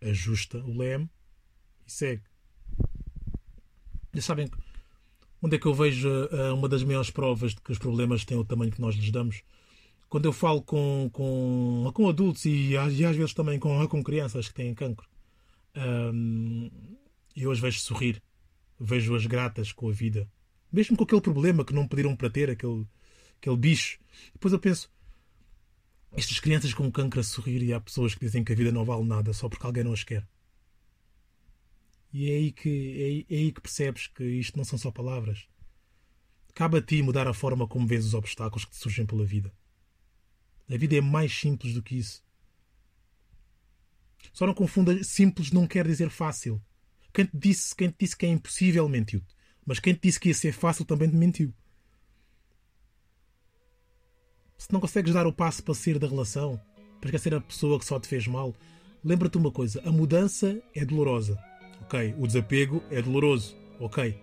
ajusta 0.02 0.60
o 0.60 0.78
leme 0.78 1.10
e 1.86 1.92
segue. 1.92 2.24
Já 4.14 4.22
sabem 4.22 4.50
onde 5.42 5.56
é 5.56 5.60
que 5.60 5.66
eu 5.66 5.74
vejo 5.74 6.08
uh, 6.08 6.54
uma 6.54 6.70
das 6.70 6.84
maiores 6.84 7.10
provas 7.10 7.54
de 7.54 7.62
que 7.62 7.72
os 7.72 7.78
problemas 7.78 8.24
têm 8.24 8.38
o 8.38 8.46
tamanho 8.46 8.72
que 8.72 8.80
nós 8.80 8.96
lhes 8.96 9.12
damos? 9.12 9.42
Quando 10.14 10.26
eu 10.26 10.32
falo 10.32 10.62
com, 10.62 11.10
com, 11.12 11.90
com 11.92 12.08
adultos 12.08 12.46
e, 12.46 12.78
às 12.78 12.94
vezes 12.94 13.34
também 13.34 13.58
com, 13.58 13.88
com 13.88 14.04
crianças 14.04 14.48
que 14.48 14.54
têm 14.54 14.72
cancro, 14.76 15.10
um, 15.76 16.70
eu 17.36 17.50
as 17.50 17.58
vejo 17.58 17.80
sorrir, 17.80 18.22
vejo-as 18.80 19.26
gratas 19.26 19.72
com 19.72 19.90
a 19.90 19.92
vida, 19.92 20.30
mesmo 20.72 20.96
com 20.96 21.04
aquele 21.04 21.20
problema 21.20 21.66
que 21.66 21.74
não 21.74 21.88
pediram 21.88 22.16
para 22.16 22.30
ter, 22.30 22.48
aquele, 22.52 22.86
aquele 23.42 23.58
bicho. 23.58 23.98
Depois 24.34 24.54
eu 24.54 24.60
penso, 24.60 24.88
estas 26.12 26.40
crianças 26.40 26.76
com 26.76 26.92
cancro 26.92 27.20
a 27.20 27.24
sorrir 27.24 27.64
e 27.64 27.74
há 27.74 27.82
pessoas 27.82 28.14
que 28.14 28.24
dizem 28.24 28.44
que 28.44 28.54
a 28.54 28.56
vida 28.56 28.72
não 28.72 28.86
vale 28.86 29.06
nada 29.06 29.34
só 29.34 29.50
porque 29.50 29.66
alguém 29.66 29.84
não 29.84 29.94
as 29.94 30.04
quer. 30.04 30.28
E 32.14 32.30
é 32.30 32.36
aí, 32.36 32.52
que, 32.52 33.26
é, 33.30 33.34
é 33.34 33.38
aí 33.40 33.52
que 33.52 33.62
percebes 33.62 34.06
que 34.06 34.24
isto 34.24 34.56
não 34.58 34.64
são 34.64 34.78
só 34.78 34.92
palavras. 34.92 35.48
Cabe 36.54 36.78
a 36.78 36.82
ti 36.84 37.02
mudar 37.02 37.28
a 37.28 37.34
forma 37.34 37.68
como 37.68 37.88
vês 37.88 38.06
os 38.06 38.14
obstáculos 38.14 38.64
que 38.64 38.74
te 38.74 38.78
surgem 38.78 39.08
pela 39.08 39.26
vida. 39.26 39.52
A 40.70 40.78
vida 40.78 40.96
é 40.96 41.02
mais 41.02 41.38
simples 41.38 41.74
do 41.74 41.84
que 41.84 41.98
isso. 41.98 42.24
Só 44.32 44.48
não 44.48 44.54
confunda, 44.54 45.04
simples 45.04 45.52
não 45.52 45.68
quer 45.68 45.86
dizer 45.86 46.10
fácil. 46.10 46.62
Quem 47.14 47.26
te 47.26 47.38
disse, 47.38 47.76
quem 47.76 47.90
te 47.90 47.96
disse 48.00 48.18
que 48.18 48.26
é 48.26 48.30
impossível 48.30 48.88
mentiu-te. 48.88 49.36
Mas 49.66 49.80
quem 49.80 49.94
te 49.94 50.02
disse 50.04 50.20
que 50.20 50.30
ia 50.30 50.34
ser 50.34 50.54
fácil 50.54 50.86
também 50.86 51.10
te 51.10 51.16
mentiu. 51.16 51.54
Se 54.58 54.72
não 54.72 54.80
consegues 54.80 55.14
dar 55.14 55.28
o 55.28 55.34
passo 55.34 55.62
para 55.64 55.74
sair 55.74 56.00
da 56.00 56.08
relação, 56.08 56.60
para 57.00 57.10
esquecer 57.10 57.36
a 57.36 57.42
pessoa 57.42 57.78
que 57.78 57.86
só 57.86 58.00
te 58.00 58.08
fez 58.08 58.26
mal, 58.28 58.56
lembra-te 59.04 59.38
uma 59.38 59.52
coisa: 59.52 59.82
a 59.86 59.92
mudança 59.92 60.62
é 60.74 60.86
dolorosa. 60.86 61.38
Ok. 61.82 62.16
O 62.18 62.26
desapego 62.26 62.82
é 62.90 63.02
doloroso. 63.02 63.56
Ok. 63.80 64.18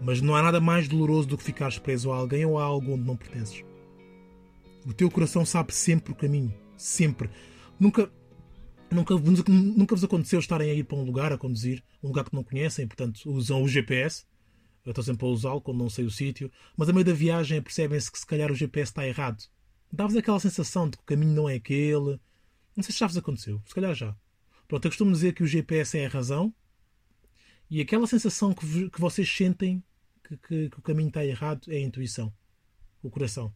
Mas 0.00 0.20
não 0.20 0.34
há 0.34 0.42
nada 0.42 0.60
mais 0.60 0.88
doloroso 0.88 1.28
do 1.28 1.36
que 1.36 1.44
ficares 1.44 1.78
preso 1.78 2.10
a 2.10 2.16
alguém 2.16 2.44
ou 2.44 2.58
a 2.58 2.64
algo 2.64 2.92
onde 2.92 3.04
não 3.04 3.16
pertences. 3.16 3.64
O 4.88 4.94
teu 4.94 5.10
coração 5.10 5.44
sabe 5.44 5.74
sempre 5.74 6.12
o 6.12 6.16
caminho. 6.16 6.50
Sempre. 6.74 7.28
Nunca, 7.78 8.10
nunca, 8.90 9.14
nunca 9.46 9.94
vos 9.94 10.02
aconteceu 10.02 10.38
estarem 10.38 10.70
a 10.70 10.72
ir 10.72 10.84
para 10.84 10.96
um 10.96 11.04
lugar 11.04 11.30
a 11.30 11.36
conduzir, 11.36 11.84
um 12.02 12.08
lugar 12.08 12.24
que 12.24 12.34
não 12.34 12.42
conhecem, 12.42 12.86
portanto 12.86 13.20
usam 13.26 13.62
o 13.62 13.68
GPS. 13.68 14.24
Eu 14.86 14.92
estou 14.92 15.04
sempre 15.04 15.26
a 15.26 15.28
usá-lo 15.28 15.60
quando 15.60 15.76
não 15.76 15.90
sei 15.90 16.06
o 16.06 16.10
sítio, 16.10 16.50
mas 16.74 16.88
a 16.88 16.94
meio 16.94 17.04
da 17.04 17.12
viagem 17.12 17.60
percebem-se 17.60 18.10
que 18.10 18.18
se 18.18 18.24
calhar 18.24 18.50
o 18.50 18.54
GPS 18.54 18.90
está 18.90 19.06
errado. 19.06 19.44
Dá-vos 19.92 20.16
aquela 20.16 20.40
sensação 20.40 20.88
de 20.88 20.96
que 20.96 21.02
o 21.02 21.06
caminho 21.06 21.34
não 21.34 21.46
é 21.50 21.56
aquele. 21.56 22.18
Não 22.74 22.82
sei 22.82 22.94
se 22.94 22.98
já 22.98 23.06
vos 23.06 23.18
aconteceu, 23.18 23.60
se 23.66 23.74
calhar 23.74 23.94
já. 23.94 24.16
Pronto, 24.66 24.86
eu 24.86 24.90
costumo 24.90 25.12
dizer 25.12 25.34
que 25.34 25.42
o 25.42 25.46
GPS 25.46 25.98
é 25.98 26.06
a 26.06 26.08
razão 26.08 26.54
e 27.70 27.82
aquela 27.82 28.06
sensação 28.06 28.54
que, 28.54 28.88
que 28.88 29.00
vocês 29.02 29.28
sentem 29.28 29.84
que, 30.24 30.34
que, 30.38 30.70
que, 30.70 30.78
o 30.78 30.82
caminho 30.82 31.08
está 31.08 31.26
errado 31.26 31.70
é 31.70 31.76
a 31.76 31.80
intuição, 31.80 32.32
o 33.02 33.10
coração. 33.10 33.52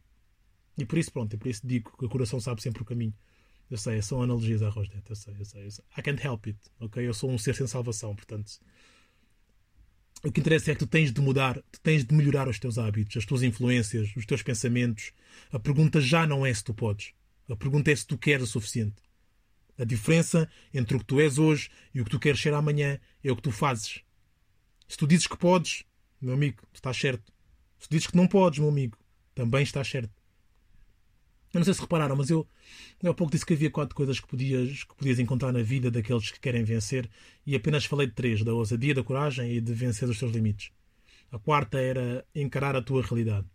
E 0.77 0.85
por 0.85 0.97
isso, 0.97 1.11
pronto, 1.11 1.33
é 1.33 1.37
por 1.37 1.47
isso 1.47 1.65
digo 1.65 1.95
que 1.97 2.05
o 2.05 2.09
coração 2.09 2.39
sabe 2.39 2.61
sempre 2.61 2.81
o 2.81 2.85
caminho. 2.85 3.13
Eu 3.69 3.77
sei, 3.77 4.01
são 4.01 4.21
analogias 4.21 4.61
à 4.61 4.69
Rosnet, 4.69 5.03
eu 5.09 5.15
sei, 5.15 5.35
eu 5.39 5.45
sei, 5.45 5.65
eu 5.65 5.71
sei. 5.71 5.85
I 5.97 6.01
can't 6.01 6.25
help 6.25 6.45
it, 6.47 6.59
ok? 6.79 7.07
Eu 7.07 7.13
sou 7.13 7.29
um 7.31 7.37
ser 7.37 7.55
sem 7.55 7.67
salvação, 7.67 8.15
portanto. 8.15 8.59
O 10.23 10.31
que 10.31 10.39
interessa 10.39 10.71
é 10.71 10.73
que 10.73 10.79
tu 10.79 10.87
tens 10.87 11.11
de 11.11 11.19
mudar, 11.21 11.61
tu 11.71 11.81
tens 11.81 12.05
de 12.05 12.13
melhorar 12.13 12.47
os 12.47 12.57
teus 12.57 12.77
hábitos, 12.77 13.17
as 13.17 13.25
tuas 13.25 13.43
influências, 13.43 14.15
os 14.15 14.25
teus 14.25 14.41
pensamentos. 14.41 15.11
A 15.51 15.59
pergunta 15.59 15.99
já 15.99 16.25
não 16.25 16.45
é 16.45 16.53
se 16.53 16.63
tu 16.63 16.73
podes. 16.73 17.13
A 17.49 17.55
pergunta 17.55 17.91
é 17.91 17.95
se 17.95 18.07
tu 18.07 18.17
queres 18.17 18.43
o 18.43 18.51
suficiente. 18.51 19.01
A 19.77 19.83
diferença 19.83 20.49
entre 20.73 20.95
o 20.95 20.99
que 20.99 21.05
tu 21.05 21.19
és 21.19 21.37
hoje 21.37 21.69
e 21.93 21.99
o 21.99 22.05
que 22.05 22.11
tu 22.11 22.19
queres 22.19 22.39
ser 22.39 22.53
amanhã 22.53 22.99
é 23.23 23.31
o 23.31 23.35
que 23.35 23.41
tu 23.41 23.51
fazes. 23.51 24.01
Se 24.87 24.95
tu 24.95 25.07
dizes 25.07 25.27
que 25.27 25.37
podes, 25.37 25.83
meu 26.21 26.33
amigo, 26.33 26.61
tu 26.71 26.75
estás 26.75 26.95
certo. 26.95 27.33
Se 27.79 27.89
tu 27.89 27.91
dizes 27.91 28.07
que 28.07 28.15
não 28.15 28.27
podes, 28.27 28.59
meu 28.59 28.69
amigo, 28.69 28.97
também 29.35 29.63
estás 29.63 29.87
certo. 29.87 30.22
Eu 31.53 31.59
não 31.59 31.65
sei 31.65 31.73
se 31.75 31.81
repararam, 31.81 32.15
mas 32.15 32.31
eu, 32.31 32.47
eu 33.01 33.11
há 33.11 33.13
pouco 33.13 33.31
disse 33.31 33.45
que 33.45 33.53
havia 33.53 33.69
quatro 33.69 33.95
coisas 33.95 34.19
que 34.19 34.27
podias, 34.27 34.83
que 34.83 34.95
podias 34.95 35.19
encontrar 35.19 35.51
na 35.51 35.61
vida 35.61 35.91
daqueles 35.91 36.31
que 36.31 36.39
querem 36.39 36.63
vencer 36.63 37.07
e 37.45 37.55
apenas 37.55 37.85
falei 37.85 38.07
de 38.07 38.13
três: 38.13 38.43
da 38.43 38.53
ousadia, 38.53 38.95
da 38.95 39.03
coragem 39.03 39.51
e 39.51 39.61
de 39.61 39.71
vencer 39.71 40.09
os 40.09 40.17
teus 40.17 40.31
limites. 40.31 40.71
A 41.31 41.37
quarta 41.37 41.79
era 41.79 42.25
encarar 42.33 42.75
a 42.75 42.81
tua 42.81 43.03
realidade. 43.03 43.47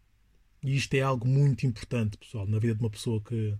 E 0.62 0.76
isto 0.76 0.94
é 0.94 1.00
algo 1.00 1.26
muito 1.26 1.66
importante, 1.66 2.16
pessoal, 2.16 2.46
na 2.46 2.58
vida 2.58 2.74
de 2.74 2.80
uma 2.80 2.90
pessoa 2.90 3.20
que, 3.20 3.56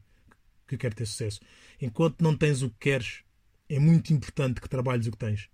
que 0.69 0.77
quer 0.77 0.95
ter 0.95 1.07
sucesso. 1.07 1.41
Enquanto 1.81 2.21
não 2.23 2.37
tens 2.37 2.63
o 2.63 2.71
que 2.71 2.77
queres, 2.79 3.23
é 3.69 3.79
muito 3.79 4.13
importante 4.13 4.61
que 4.61 4.69
trabalhes 4.69 5.07
o 5.07 5.13
que 5.13 5.19
tens. 5.19 5.49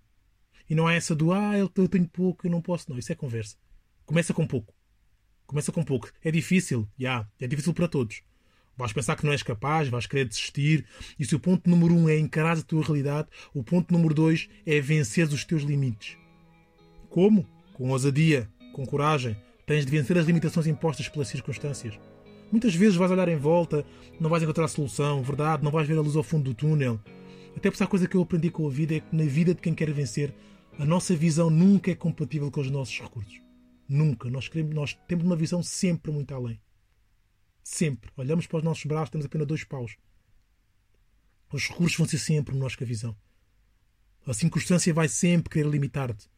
E 0.69 0.75
não 0.75 0.89
é 0.89 0.95
essa 0.95 1.15
do 1.15 1.31
ah, 1.31 1.57
eu 1.57 1.69
tenho 1.69 2.07
pouco, 2.07 2.45
eu 2.45 2.51
não 2.51 2.61
posso. 2.61 2.89
Não, 2.89 2.97
isso 2.97 3.11
é 3.11 3.15
conversa. 3.15 3.55
Começa 4.05 4.33
com 4.33 4.45
pouco. 4.45 4.73
Começa 5.45 5.71
com 5.71 5.83
pouco. 5.83 6.11
É 6.23 6.31
difícil, 6.31 6.87
já. 6.97 7.09
Yeah, 7.09 7.31
é 7.39 7.47
difícil 7.47 7.73
para 7.73 7.87
todos. 7.87 8.23
Vais 8.77 8.91
pensar 8.91 9.15
que 9.15 9.25
não 9.25 9.31
és 9.31 9.41
capaz, 9.41 9.87
vais 9.87 10.05
querer 10.05 10.25
desistir. 10.25 10.85
E 11.17 11.25
se 11.25 11.35
o 11.35 11.39
ponto 11.39 11.69
número 11.69 11.93
um 11.93 12.09
é 12.09 12.17
encarar 12.17 12.57
a 12.57 12.61
tua 12.61 12.83
realidade, 12.83 13.27
o 13.53 13.63
ponto 13.63 13.93
número 13.93 14.13
dois 14.13 14.49
é 14.65 14.79
vencer 14.81 15.27
os 15.27 15.45
teus 15.45 15.63
limites. 15.63 16.17
Como? 17.09 17.47
Com 17.73 17.89
ousadia, 17.89 18.49
com 18.73 18.85
coragem. 18.85 19.37
Tens 19.65 19.85
de 19.85 19.91
vencer 19.91 20.17
as 20.17 20.25
limitações 20.25 20.67
impostas 20.67 21.07
pelas 21.07 21.29
circunstâncias. 21.29 21.97
Muitas 22.51 22.75
vezes 22.75 22.95
vais 22.95 23.11
olhar 23.11 23.27
em 23.27 23.37
volta, 23.37 23.85
não 24.19 24.29
vais 24.29 24.43
encontrar 24.43 24.65
a 24.65 24.67
solução, 24.67 25.23
verdade, 25.23 25.63
não 25.63 25.71
vais 25.71 25.87
ver 25.87 25.97
a 25.97 26.01
luz 26.01 26.15
ao 26.15 26.23
fundo 26.23 26.43
do 26.43 26.53
túnel. 26.53 26.99
Até 27.55 27.71
por 27.71 27.75
essa 27.75 27.87
coisa 27.87 28.07
que 28.07 28.15
eu 28.15 28.21
aprendi 28.21 28.49
com 28.49 28.67
a 28.67 28.69
vida 28.69 28.95
é 28.95 28.99
que 28.99 29.15
na 29.15 29.23
vida 29.23 29.55
de 29.55 29.61
quem 29.61 29.73
quer 29.73 29.91
vencer, 29.91 30.33
a 30.77 30.85
nossa 30.85 31.15
visão 31.15 31.49
nunca 31.49 31.89
é 31.89 31.95
compatível 31.95 32.51
com 32.51 32.59
os 32.59 32.69
nossos 32.69 32.99
recursos. 32.99 33.41
Nunca. 33.87 34.29
Nós, 34.29 34.47
queremos, 34.47 34.75
nós 34.75 34.93
temos 35.07 35.25
uma 35.25 35.35
visão 35.35 35.63
sempre 35.63 36.11
muito 36.11 36.33
além. 36.33 36.59
Sempre. 37.65 38.11
Olhamos 38.15 38.45
para 38.45 38.59
os 38.59 38.63
nossos 38.63 38.85
braços, 38.85 39.09
temos 39.09 39.25
apenas 39.25 39.47
dois 39.47 39.63
paus. 39.63 39.97
Os 41.51 41.67
recursos 41.67 41.97
vão 41.97 42.07
ser 42.07 42.19
sempre 42.19 42.53
menores 42.53 42.75
que 42.75 42.83
a 42.83 42.87
visão. 42.87 43.17
A 44.23 44.35
circunstância 44.35 44.93
vai 44.93 45.09
sempre 45.09 45.49
querer 45.49 45.67
limitar-te. 45.67 46.29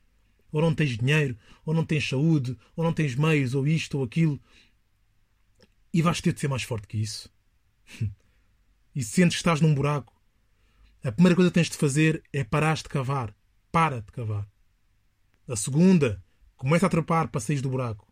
Ou 0.54 0.62
não 0.62 0.74
tens 0.74 0.98
dinheiro, 0.98 1.38
ou 1.66 1.74
não 1.74 1.86
tens 1.86 2.08
saúde, 2.08 2.58
ou 2.78 2.84
não 2.84 2.94
tens 2.94 3.14
meios, 3.14 3.54
ou 3.54 3.68
isto 3.68 3.98
ou 3.98 4.06
aquilo. 4.06 4.40
E 5.94 6.02
vais 6.02 6.22
ter 6.22 6.32
de 6.32 6.40
ser 6.40 6.48
mais 6.48 6.64
forte 6.64 6.88
que 6.88 6.98
isso. 6.98 7.30
e 8.96 9.04
sentes 9.04 9.36
que 9.36 9.42
estás 9.42 9.60
num 9.60 9.76
buraco. 9.76 10.14
A 11.04 11.12
primeira 11.12 11.36
coisa 11.36 11.52
que 11.52 11.56
tens 11.56 11.70
de 11.70 11.76
fazer 11.76 12.24
é 12.32 12.46
parar 12.46 12.78
de 12.78 12.84
cavar. 12.84 13.36
Para 13.70 14.00
de 14.02 14.14
cavar. 14.14 14.50
A 15.46 15.58
segunda, 15.58 16.24
começa 16.56 16.86
a 16.86 16.90
trepar 16.90 17.28
para 17.28 17.42
sair 17.42 17.60
do 17.60 17.70
buraco. 17.70 18.07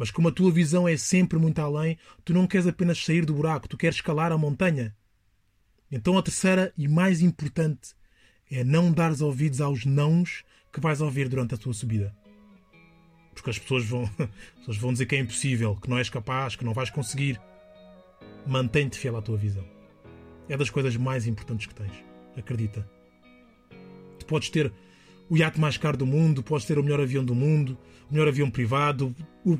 Mas 0.00 0.10
como 0.10 0.28
a 0.28 0.32
tua 0.32 0.50
visão 0.50 0.88
é 0.88 0.96
sempre 0.96 1.38
muito 1.38 1.58
além, 1.58 1.98
tu 2.24 2.32
não 2.32 2.46
queres 2.46 2.66
apenas 2.66 3.04
sair 3.04 3.26
do 3.26 3.34
buraco, 3.34 3.68
tu 3.68 3.76
queres 3.76 3.96
escalar 3.96 4.32
a 4.32 4.38
montanha. 4.38 4.96
Então 5.92 6.16
a 6.16 6.22
terceira 6.22 6.72
e 6.74 6.88
mais 6.88 7.20
importante 7.20 7.90
é 8.50 8.64
não 8.64 8.90
dares 8.90 9.20
ouvidos 9.20 9.60
aos 9.60 9.84
nãos 9.84 10.42
que 10.72 10.80
vais 10.80 11.02
ouvir 11.02 11.28
durante 11.28 11.54
a 11.54 11.58
tua 11.58 11.74
subida. 11.74 12.16
Porque 13.34 13.50
as 13.50 13.58
pessoas 13.58 13.84
vão, 13.84 14.04
as 14.18 14.58
pessoas 14.60 14.76
vão 14.78 14.92
dizer 14.94 15.04
que 15.04 15.16
é 15.16 15.18
impossível, 15.18 15.76
que 15.76 15.90
não 15.90 15.98
és 15.98 16.08
capaz, 16.08 16.56
que 16.56 16.64
não 16.64 16.72
vais 16.72 16.88
conseguir. 16.88 17.38
Mantém-te 18.46 18.98
fiel 18.98 19.18
à 19.18 19.20
tua 19.20 19.36
visão. 19.36 19.68
É 20.48 20.56
das 20.56 20.70
coisas 20.70 20.96
mais 20.96 21.26
importantes 21.26 21.66
que 21.66 21.74
tens. 21.74 21.92
Acredita. 22.38 22.90
Tu 24.18 24.24
podes 24.24 24.48
ter 24.48 24.72
o 25.28 25.36
iate 25.36 25.60
mais 25.60 25.76
caro 25.76 25.98
do 25.98 26.06
mundo, 26.06 26.42
podes 26.42 26.66
ter 26.66 26.78
o 26.78 26.82
melhor 26.82 27.00
avião 27.00 27.22
do 27.22 27.34
mundo, 27.34 27.76
o 28.08 28.14
melhor 28.14 28.28
avião 28.28 28.50
privado, 28.50 29.14
o, 29.44 29.58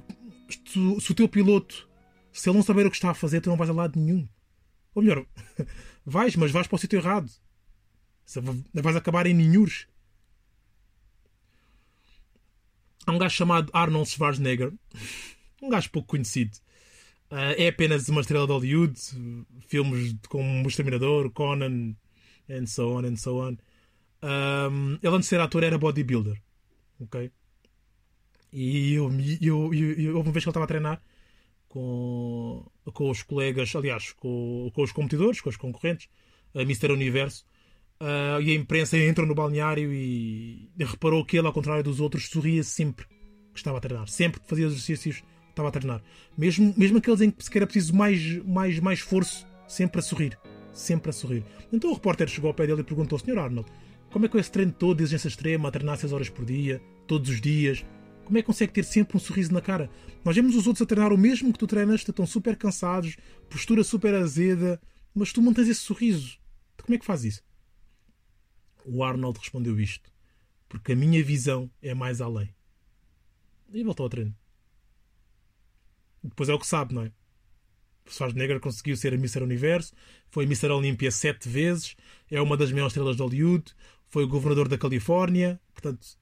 se, 0.54 1.12
o 1.12 1.14
teu 1.14 1.28
piloto, 1.28 1.88
se 2.32 2.48
ele 2.48 2.56
não 2.56 2.62
saber 2.62 2.86
o 2.86 2.90
que 2.90 2.96
está 2.96 3.10
a 3.10 3.14
fazer, 3.14 3.40
tu 3.40 3.50
não 3.50 3.56
vais 3.56 3.70
a 3.70 3.72
lado 3.72 3.98
nenhum. 3.98 4.28
Ou 4.94 5.02
melhor, 5.02 5.24
vais, 6.04 6.34
mas 6.36 6.50
vais 6.50 6.66
para 6.66 6.76
o 6.76 6.78
sítio 6.78 6.98
errado. 6.98 7.30
Vais 8.74 8.96
acabar 8.96 9.26
em 9.26 9.34
ninhures. 9.34 9.86
Há 13.06 13.12
um 13.12 13.18
gajo 13.18 13.34
chamado 13.34 13.70
Arnold 13.72 14.08
Schwarzenegger, 14.08 14.72
um 15.62 15.68
gajo 15.68 15.90
pouco 15.90 16.08
conhecido. 16.08 16.56
Uh, 17.30 17.54
é 17.56 17.68
apenas 17.68 18.08
uma 18.08 18.20
estrela 18.20 18.46
de 18.46 18.52
Hollywood, 18.52 19.00
filmes 19.68 20.16
como 20.28 20.64
O 20.64 20.68
Exterminador, 20.68 21.30
Conan, 21.30 21.94
and 22.48 22.66
so 22.66 22.96
on, 22.96 23.04
and 23.04 23.16
so 23.16 23.40
on. 23.40 23.56
Um, 24.22 24.98
ele 25.02 25.14
antes 25.14 25.26
de 25.26 25.30
ser 25.30 25.40
ator 25.40 25.62
era 25.62 25.78
bodybuilder. 25.78 26.40
Ok? 27.00 27.30
E 28.52 28.94
eu, 28.94 29.10
eu, 29.40 29.74
eu, 29.74 29.92
eu, 29.92 30.20
uma 30.20 30.32
vez 30.32 30.44
que 30.44 30.48
ele 30.48 30.50
estava 30.50 30.64
a 30.64 30.68
treinar 30.68 31.02
com, 31.68 32.66
com 32.92 33.10
os 33.10 33.22
colegas, 33.22 33.74
aliás, 33.74 34.12
com, 34.12 34.70
com 34.74 34.82
os 34.82 34.92
competidores, 34.92 35.40
com 35.40 35.48
os 35.48 35.56
concorrentes, 35.56 36.08
a 36.54 36.64
Mister 36.64 36.90
Universo, 36.90 37.44
uh, 38.00 38.42
e 38.42 38.50
a 38.50 38.54
imprensa 38.54 38.98
entrou 38.98 39.26
no 39.26 39.34
balneário 39.34 39.92
e, 39.92 40.68
e 40.76 40.84
reparou 40.84 41.24
que 41.24 41.38
ele, 41.38 41.46
ao 41.46 41.52
contrário 41.52 41.84
dos 41.84 42.00
outros, 42.00 42.28
sorria 42.28 42.64
sempre 42.64 43.06
que 43.52 43.58
estava 43.58 43.78
a 43.78 43.80
treinar. 43.80 44.08
Sempre 44.08 44.40
que 44.40 44.48
fazia 44.48 44.66
exercícios, 44.66 45.22
estava 45.48 45.68
a 45.68 45.72
treinar. 45.72 46.02
Mesmo, 46.36 46.74
mesmo 46.76 46.98
aqueles 46.98 47.20
em 47.20 47.30
que 47.30 47.44
sequer 47.44 47.58
era 47.58 47.66
preciso 47.66 47.94
mais, 47.94 48.44
mais, 48.44 48.80
mais 48.80 48.98
esforço, 48.98 49.46
sempre 49.68 50.00
a 50.00 50.02
sorrir. 50.02 50.38
Sempre 50.72 51.10
a 51.10 51.12
sorrir. 51.12 51.44
Então 51.72 51.90
o 51.90 51.94
repórter 51.94 52.28
chegou 52.28 52.48
ao 52.48 52.54
pé 52.54 52.66
dele 52.66 52.80
e 52.80 52.84
perguntou: 52.84 53.18
Sr. 53.18 53.38
Arnold, 53.38 53.68
como 54.10 54.24
é 54.24 54.28
que 54.28 54.36
é 54.36 54.40
esse 54.40 54.50
treino 54.50 54.72
todo 54.72 54.96
de 54.96 55.04
exigência 55.04 55.28
extrema, 55.28 55.68
a 55.68 55.72
treinar 55.72 55.96
6 55.96 56.12
horas 56.12 56.28
por 56.28 56.44
dia, 56.44 56.80
todos 57.06 57.30
os 57.30 57.40
dias? 57.40 57.84
Como 58.30 58.38
é 58.38 58.42
que 58.42 58.46
consegue 58.46 58.72
ter 58.72 58.84
sempre 58.84 59.16
um 59.16 59.18
sorriso 59.18 59.52
na 59.52 59.60
cara? 59.60 59.90
Nós 60.24 60.36
vemos 60.36 60.54
os 60.54 60.64
outros 60.64 60.82
a 60.82 60.86
treinar 60.86 61.12
o 61.12 61.18
mesmo 61.18 61.52
que 61.52 61.58
tu 61.58 61.66
treinas, 61.66 62.02
estão 62.02 62.24
super 62.24 62.56
cansados, 62.56 63.16
postura 63.48 63.82
super 63.82 64.14
azeda, 64.14 64.80
mas 65.12 65.32
tu 65.32 65.42
mantens 65.42 65.66
esse 65.66 65.80
sorriso. 65.80 66.38
Como 66.80 66.94
é 66.94 66.98
que 67.00 67.04
faz 67.04 67.24
isso? 67.24 67.42
O 68.84 69.02
Arnold 69.02 69.36
respondeu 69.36 69.80
isto: 69.80 70.12
porque 70.68 70.92
a 70.92 70.96
minha 70.96 71.24
visão 71.24 71.68
é 71.82 71.92
mais 71.92 72.20
além. 72.20 72.54
E 73.72 73.82
voltou 73.82 74.04
ao 74.04 74.10
treino. 74.10 74.36
Depois 76.22 76.48
é 76.48 76.54
o 76.54 76.58
que 76.60 76.68
sabe, 76.68 76.94
não 76.94 77.02
é? 77.02 77.12
Schwarzenegger 78.08 78.60
conseguiu 78.60 78.96
ser 78.96 79.12
a 79.12 79.16
Mr. 79.16 79.42
Universo, 79.42 79.92
foi 80.28 80.44
Mr. 80.44 80.68
Olímpia 80.68 81.10
sete 81.10 81.48
vezes, 81.48 81.96
é 82.30 82.40
uma 82.40 82.56
das 82.56 82.70
maiores 82.70 82.92
estrelas 82.92 83.16
de 83.16 83.22
Hollywood, 83.22 83.74
foi 84.06 84.24
governador 84.24 84.68
da 84.68 84.78
Califórnia, 84.78 85.60
portanto. 85.72 86.20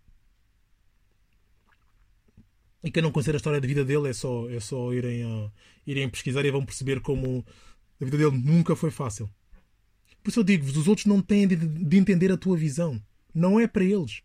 E 2.83 2.91
quem 2.91 3.03
não 3.03 3.11
conhecer 3.11 3.35
a 3.35 3.37
história 3.37 3.61
da 3.61 3.67
vida 3.67 3.85
dele 3.85 4.09
é 4.09 4.13
só, 4.13 4.49
é 4.49 4.61
só 4.61 4.93
irem, 4.93 5.25
uh, 5.25 5.51
irem 5.87 6.09
pesquisar 6.09 6.45
e 6.45 6.51
vão 6.51 6.65
perceber 6.65 7.01
como 7.01 7.45
a 8.01 8.05
vida 8.05 8.17
dele 8.17 8.39
nunca 8.39 8.77
foi 8.77 8.91
fácil. 8.91 9.29
Por 10.23 10.31
isso 10.31 10.41
eu 10.41 10.45
digo-vos: 10.45 10.77
os 10.77 10.87
outros 10.87 11.07
não 11.07 11.21
têm 11.21 11.49
de, 11.49 11.57
de 11.57 11.97
entender 11.97 12.31
a 12.31 12.37
tua 12.37 12.57
visão. 12.57 13.01
Não 13.35 13.59
é 13.59 13.67
para 13.67 13.85
eles. 13.85 14.23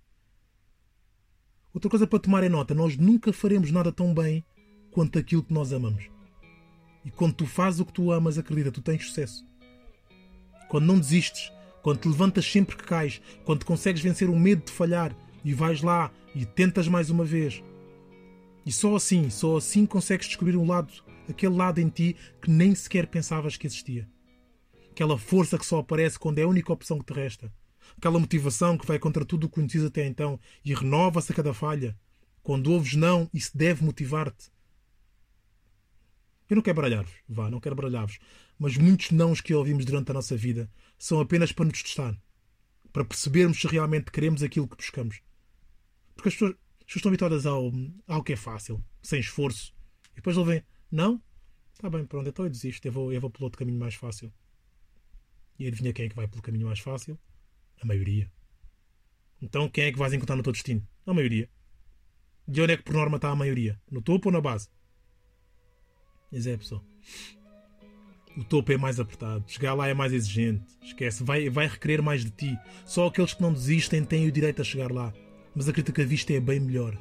Outra 1.73 1.89
coisa 1.89 2.05
para 2.05 2.19
tomar 2.19 2.43
em 2.43 2.49
nota: 2.49 2.75
nós 2.75 2.95
nunca 2.95 3.33
faremos 3.33 3.71
nada 3.71 3.91
tão 3.91 4.13
bem 4.13 4.43
quanto 4.91 5.17
aquilo 5.17 5.43
que 5.43 5.53
nós 5.53 5.73
amamos. 5.73 6.07
E 7.03 7.11
quando 7.11 7.33
tu 7.33 7.45
fazes 7.45 7.79
o 7.79 7.85
que 7.85 7.93
tu 7.93 8.11
amas, 8.11 8.37
acredita, 8.37 8.71
tu 8.71 8.81
tens 8.81 9.07
sucesso. 9.07 9.45
Quando 10.69 10.85
não 10.85 10.99
desistes, 10.99 11.51
quando 11.81 11.99
te 11.99 12.07
levantas 12.07 12.45
sempre 12.45 12.77
que 12.77 12.83
cais, 12.83 13.21
quando 13.43 13.65
consegues 13.65 14.01
vencer 14.01 14.29
o 14.29 14.39
medo 14.39 14.63
de 14.65 14.71
falhar 14.71 15.15
e 15.43 15.53
vais 15.53 15.81
lá 15.81 16.11
e 16.33 16.45
tentas 16.45 16.87
mais 16.87 17.09
uma 17.09 17.25
vez. 17.25 17.61
E 18.65 18.71
só 18.71 18.95
assim, 18.95 19.29
só 19.29 19.57
assim 19.57 19.85
consegues 19.85 20.27
descobrir 20.27 20.55
um 20.55 20.65
lado, 20.65 20.93
aquele 21.29 21.55
lado 21.55 21.79
em 21.79 21.89
ti 21.89 22.15
que 22.41 22.49
nem 22.49 22.73
sequer 22.73 23.07
pensavas 23.07 23.57
que 23.57 23.67
existia. 23.67 24.09
Aquela 24.91 25.17
força 25.17 25.57
que 25.57 25.65
só 25.65 25.79
aparece 25.79 26.19
quando 26.19 26.39
é 26.39 26.43
a 26.43 26.47
única 26.47 26.71
opção 26.71 26.99
que 26.99 27.05
te 27.05 27.13
resta. 27.13 27.51
Aquela 27.97 28.19
motivação 28.19 28.77
que 28.77 28.85
vai 28.85 28.97
contra 28.97 29.25
tudo 29.25 29.45
o 29.45 29.49
que 29.49 29.55
conheces 29.55 29.83
até 29.83 30.05
então 30.05 30.39
e 30.63 30.73
renova-se 30.73 31.31
a 31.31 31.35
cada 31.35 31.53
falha. 31.53 31.97
Quando 32.41 32.71
ouves 32.71 32.93
não, 32.93 33.29
isso 33.33 33.57
deve 33.57 33.83
motivar-te. 33.83 34.51
Eu 36.49 36.55
não 36.57 36.61
quero 36.61 36.75
baralhar-vos, 36.75 37.13
vá, 37.27 37.49
não 37.49 37.59
quero 37.59 37.75
baralhar-vos. 37.75 38.19
Mas 38.59 38.77
muitos 38.77 39.11
nãos 39.11 39.41
que 39.41 39.53
ouvimos 39.53 39.85
durante 39.85 40.11
a 40.11 40.13
nossa 40.13 40.37
vida 40.37 40.69
são 40.97 41.19
apenas 41.19 41.51
para 41.51 41.65
nos 41.65 41.81
testar. 41.81 42.15
Para 42.91 43.03
percebermos 43.03 43.59
se 43.59 43.67
realmente 43.67 44.11
queremos 44.11 44.43
aquilo 44.43 44.67
que 44.67 44.77
buscamos. 44.77 45.21
Porque 46.15 46.29
as 46.29 46.35
pessoas, 46.35 46.55
as 46.83 46.87
pessoas 46.87 46.97
estão 46.97 47.09
habituadas 47.09 47.45
ao, 47.45 47.71
ao 48.07 48.23
que 48.23 48.33
é 48.33 48.35
fácil, 48.35 48.83
sem 49.01 49.19
esforço. 49.19 49.73
E 50.11 50.15
depois 50.17 50.37
ouvem, 50.37 50.63
não? 50.91 51.21
Está 51.73 51.89
bem, 51.89 52.05
pronto, 52.05 52.29
então 52.29 52.45
eu 52.45 52.51
desisto. 52.51 52.85
Eu 52.85 52.91
vou, 52.91 53.11
eu 53.13 53.19
vou 53.19 53.29
pelo 53.29 53.45
outro 53.45 53.57
caminho 53.57 53.79
mais 53.79 53.95
fácil. 53.95 54.31
E 55.57 55.67
adivinha 55.67 55.93
quem 55.93 56.05
é 56.05 56.09
que 56.09 56.15
vai 56.15 56.27
pelo 56.27 56.41
caminho 56.41 56.67
mais 56.67 56.79
fácil? 56.79 57.17
A 57.81 57.85
maioria. 57.85 58.31
Então 59.41 59.69
quem 59.69 59.85
é 59.85 59.91
que 59.91 59.97
vais 59.97 60.13
encontrar 60.13 60.35
no 60.35 60.43
teu 60.43 60.53
destino? 60.53 60.85
A 61.05 61.13
maioria. 61.13 61.49
De 62.47 62.61
onde 62.61 62.73
é 62.73 62.77
que 62.77 62.83
por 62.83 62.93
norma 62.93 63.15
está 63.15 63.29
a 63.29 63.35
maioria? 63.35 63.79
No 63.89 64.01
topo 64.01 64.29
ou 64.29 64.33
na 64.33 64.41
base? 64.41 64.69
Mas 66.31 66.45
é, 66.45 66.57
pessoal. 66.57 66.83
O 68.35 68.43
topo 68.43 68.71
é 68.71 68.77
mais 68.77 68.99
apertado, 68.99 69.43
chegar 69.47 69.73
lá 69.73 69.87
é 69.87 69.93
mais 69.93 70.11
exigente. 70.11 70.65
Esquece, 70.81 71.23
vai, 71.23 71.49
vai 71.49 71.67
requerer 71.67 72.01
mais 72.01 72.23
de 72.23 72.31
ti. 72.31 72.57
Só 72.85 73.07
aqueles 73.07 73.33
que 73.33 73.41
não 73.41 73.53
desistem 73.53 74.03
têm 74.03 74.27
o 74.27 74.31
direito 74.31 74.61
a 74.61 74.65
chegar 74.65 74.91
lá. 74.91 75.13
Mas 75.55 75.69
a 75.69 76.03
vista 76.03 76.33
é 76.33 76.39
bem 76.39 76.59
melhor. 76.59 76.97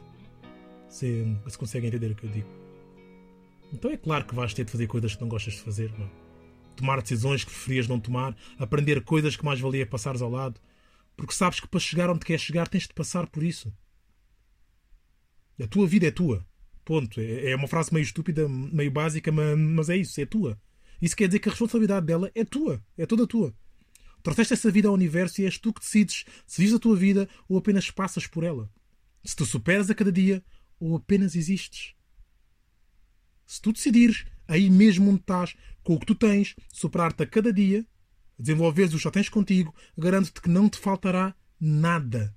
Se, 0.89 1.25
se 1.49 1.57
conseguem 1.57 1.89
entender 1.89 2.11
o 2.11 2.15
que 2.15 2.25
eu 2.25 2.31
digo. 2.31 2.49
Então 3.73 3.91
é 3.91 3.97
claro 3.97 4.27
que 4.27 4.35
vais 4.35 4.53
ter 4.53 4.65
de 4.65 4.71
fazer 4.71 4.87
coisas 4.87 5.15
que 5.15 5.23
não 5.23 5.29
gostas 5.29 5.55
de 5.55 5.61
fazer, 5.61 5.91
não? 5.99 6.11
Tomar 6.77 7.01
decisões 7.01 7.45
que 7.45 7.51
preferias 7.51 7.89
não 7.89 7.99
tomar, 7.99 8.37
aprender 8.59 9.03
coisas 9.03 9.37
que 9.37 9.45
mais 9.45 9.61
valia 9.61 9.87
passares 9.87 10.21
ao 10.21 10.31
lado, 10.31 10.61
porque 11.17 11.33
sabes 11.33 11.61
que 11.61 11.69
para 11.69 11.81
chegar 11.81 12.11
onde 12.11 12.25
queres 12.25 12.43
chegar 12.43 12.69
tens 12.69 12.87
de 12.87 12.95
passar 12.95 13.27
por 13.27 13.43
isso. 13.43 13.73
A 15.63 15.67
tua 15.67 15.87
vida 15.87 16.07
é 16.07 16.11
tua. 16.11 16.47
Ponto. 16.85 17.21
É, 17.21 17.51
é 17.53 17.57
uma 17.57 17.69
frase 17.69 17.93
meio 17.93 18.03
estúpida, 18.03 18.49
meio 18.49 18.91
básica, 18.91 19.31
mas 19.33 19.89
é 19.89 19.97
isso, 19.97 20.21
é 20.21 20.27
tua. 20.27 20.61
Isso 21.01 21.17
quer 21.17 21.27
dizer 21.27 21.39
que 21.39 21.49
a 21.49 21.53
responsabilidade 21.53 22.07
dela 22.07 22.31
é 22.35 22.45
tua, 22.45 22.83
é 22.97 23.07
toda 23.07 23.27
tua. 23.27 23.55
Trouxeste 24.23 24.55
essa 24.55 24.71
vida 24.71 24.89
ao 24.89 24.95
universo 24.95 25.41
e 25.41 25.45
és 25.45 25.59
tu 25.59 25.73
que 25.73 25.81
decides 25.81 26.25
se 26.47 26.61
vives 26.61 26.75
a 26.75 26.79
tua 26.79 26.97
vida 26.97 27.29
ou 27.49 27.59
apenas 27.59 27.91
passas 27.91 28.27
por 28.27 28.45
ela. 28.45 28.71
Se 29.25 29.35
tu 29.37 29.45
superas 29.45 29.91
a 29.91 29.95
cada 29.95 30.13
dia 30.13 30.43
ou 30.79 30.97
apenas 30.97 31.35
existes. 31.35 31.95
Se 33.47 33.61
tu 33.61 33.73
decidires, 33.73 34.25
aí 34.47 34.71
mesmo 34.71 35.11
onde 35.11 35.21
estás, 35.21 35.55
com 35.83 35.95
o 35.95 36.01
que 36.01 36.07
tu 36.07 36.15
tens, 36.15 36.55
superar-te 36.73 37.23
a 37.23 37.27
cada 37.27 37.53
dia, 37.53 37.87
desenvolveres 38.39 38.93
o 38.93 38.97
que 38.97 39.03
já 39.03 39.11
tens 39.11 39.29
contigo, 39.29 39.75
garanto-te 39.97 40.41
que 40.41 40.49
não 40.49 40.69
te 40.69 40.79
faltará 40.79 41.35
nada 41.61 42.35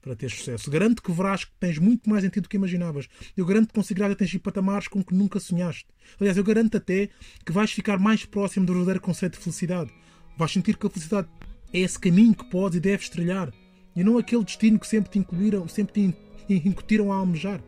para 0.00 0.16
ter 0.16 0.30
sucesso. 0.30 0.68
Garanto 0.70 1.00
que 1.00 1.12
verás 1.12 1.44
que 1.44 1.52
tens 1.60 1.78
muito 1.78 2.10
mais 2.10 2.28
ti 2.28 2.40
do 2.40 2.48
que 2.48 2.56
imaginavas. 2.56 3.08
Eu 3.36 3.46
garanto 3.46 3.68
que 3.68 3.74
conseguirás 3.74 4.12
atingir 4.12 4.40
patamares 4.40 4.88
com 4.88 5.02
que 5.02 5.14
nunca 5.14 5.38
sonhaste. 5.38 5.86
Aliás, 6.18 6.36
eu 6.36 6.44
garanto 6.44 6.76
até 6.76 7.08
que 7.46 7.52
vais 7.52 7.70
ficar 7.70 7.98
mais 7.98 8.24
próximo 8.24 8.66
do 8.66 8.72
verdadeiro 8.72 9.00
conceito 9.00 9.38
de 9.38 9.44
felicidade. 9.44 9.92
Vais 10.36 10.52
sentir 10.52 10.76
que 10.76 10.86
a 10.86 10.90
felicidade 10.90 11.28
é 11.72 11.78
esse 11.80 11.98
caminho 11.98 12.34
que 12.34 12.44
podes 12.44 12.76
e 12.76 12.80
deves 12.80 13.08
trilhar. 13.08 13.52
E 13.94 14.02
não 14.02 14.18
aquele 14.18 14.44
destino 14.44 14.78
que 14.78 14.86
sempre 14.86 15.10
te 15.10 15.18
incluíram, 15.18 15.68
sempre 15.68 16.14
te 16.46 16.68
incutiram 16.68 17.12
a 17.12 17.16
almejar. 17.16 17.62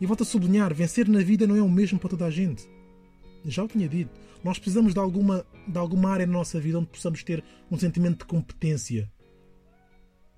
E 0.00 0.06
volto 0.06 0.22
a 0.22 0.26
sublinhar, 0.26 0.74
vencer 0.74 1.08
na 1.08 1.20
vida 1.20 1.46
não 1.46 1.56
é 1.56 1.62
o 1.62 1.68
mesmo 1.68 1.98
para 1.98 2.10
toda 2.10 2.26
a 2.26 2.30
gente. 2.30 2.68
Já 3.44 3.64
o 3.64 3.68
tinha 3.68 3.88
dito. 3.88 4.10
Nós 4.42 4.58
precisamos 4.58 4.92
de 4.92 5.00
alguma, 5.00 5.46
de 5.66 5.78
alguma 5.78 6.10
área 6.10 6.26
na 6.26 6.32
nossa 6.32 6.60
vida 6.60 6.78
onde 6.78 6.88
possamos 6.88 7.22
ter 7.22 7.42
um 7.70 7.78
sentimento 7.78 8.18
de 8.18 8.26
competência, 8.26 9.10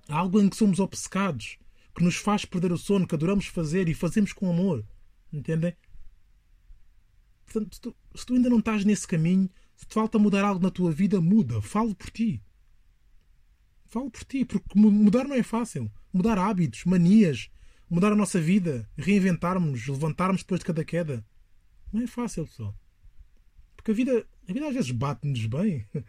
algo 0.07 0.41
em 0.41 0.49
que 0.49 0.55
somos 0.55 0.79
obcecados, 0.79 1.57
que 1.95 2.03
nos 2.03 2.15
faz 2.15 2.45
perder 2.45 2.71
o 2.71 2.77
sono, 2.77 3.05
que 3.05 3.15
adoramos 3.15 3.45
fazer 3.45 3.87
e 3.87 3.93
fazemos 3.93 4.33
com 4.33 4.49
amor. 4.49 4.85
Entendem? 5.31 5.75
Portanto, 7.45 7.75
se 7.75 7.81
tu, 7.81 7.95
se 8.15 8.25
tu 8.25 8.33
ainda 8.33 8.49
não 8.49 8.59
estás 8.59 8.85
nesse 8.85 9.07
caminho, 9.07 9.49
se 9.79 9.87
te 9.87 9.93
falta 9.93 10.19
mudar 10.19 10.43
algo 10.43 10.61
na 10.61 10.69
tua 10.69 10.91
vida, 10.91 11.21
muda. 11.21 11.61
Falo 11.61 11.95
por 11.95 12.09
ti. 12.09 12.43
Falo 13.85 14.11
por 14.11 14.25
ti, 14.25 14.43
porque 14.43 14.77
mudar 14.77 15.25
não 15.25 15.37
é 15.37 15.41
fácil. 15.41 15.89
Mudar 16.11 16.37
hábitos, 16.37 16.83
manias, 16.83 17.49
mudar 17.89 18.11
a 18.11 18.15
nossa 18.15 18.41
vida, 18.41 18.89
reinventarmos, 18.97 19.87
levantarmos 19.87 20.41
depois 20.41 20.59
de 20.59 20.65
cada 20.65 20.83
queda. 20.83 21.25
Não 21.93 22.01
é 22.01 22.07
fácil, 22.07 22.45
pessoal. 22.45 22.75
Porque 23.77 23.91
a 23.91 23.93
vida, 23.93 24.27
a 24.49 24.51
vida 24.51 24.67
às 24.67 24.73
vezes 24.73 24.91
bate-nos 24.91 25.45
bem. 25.45 25.87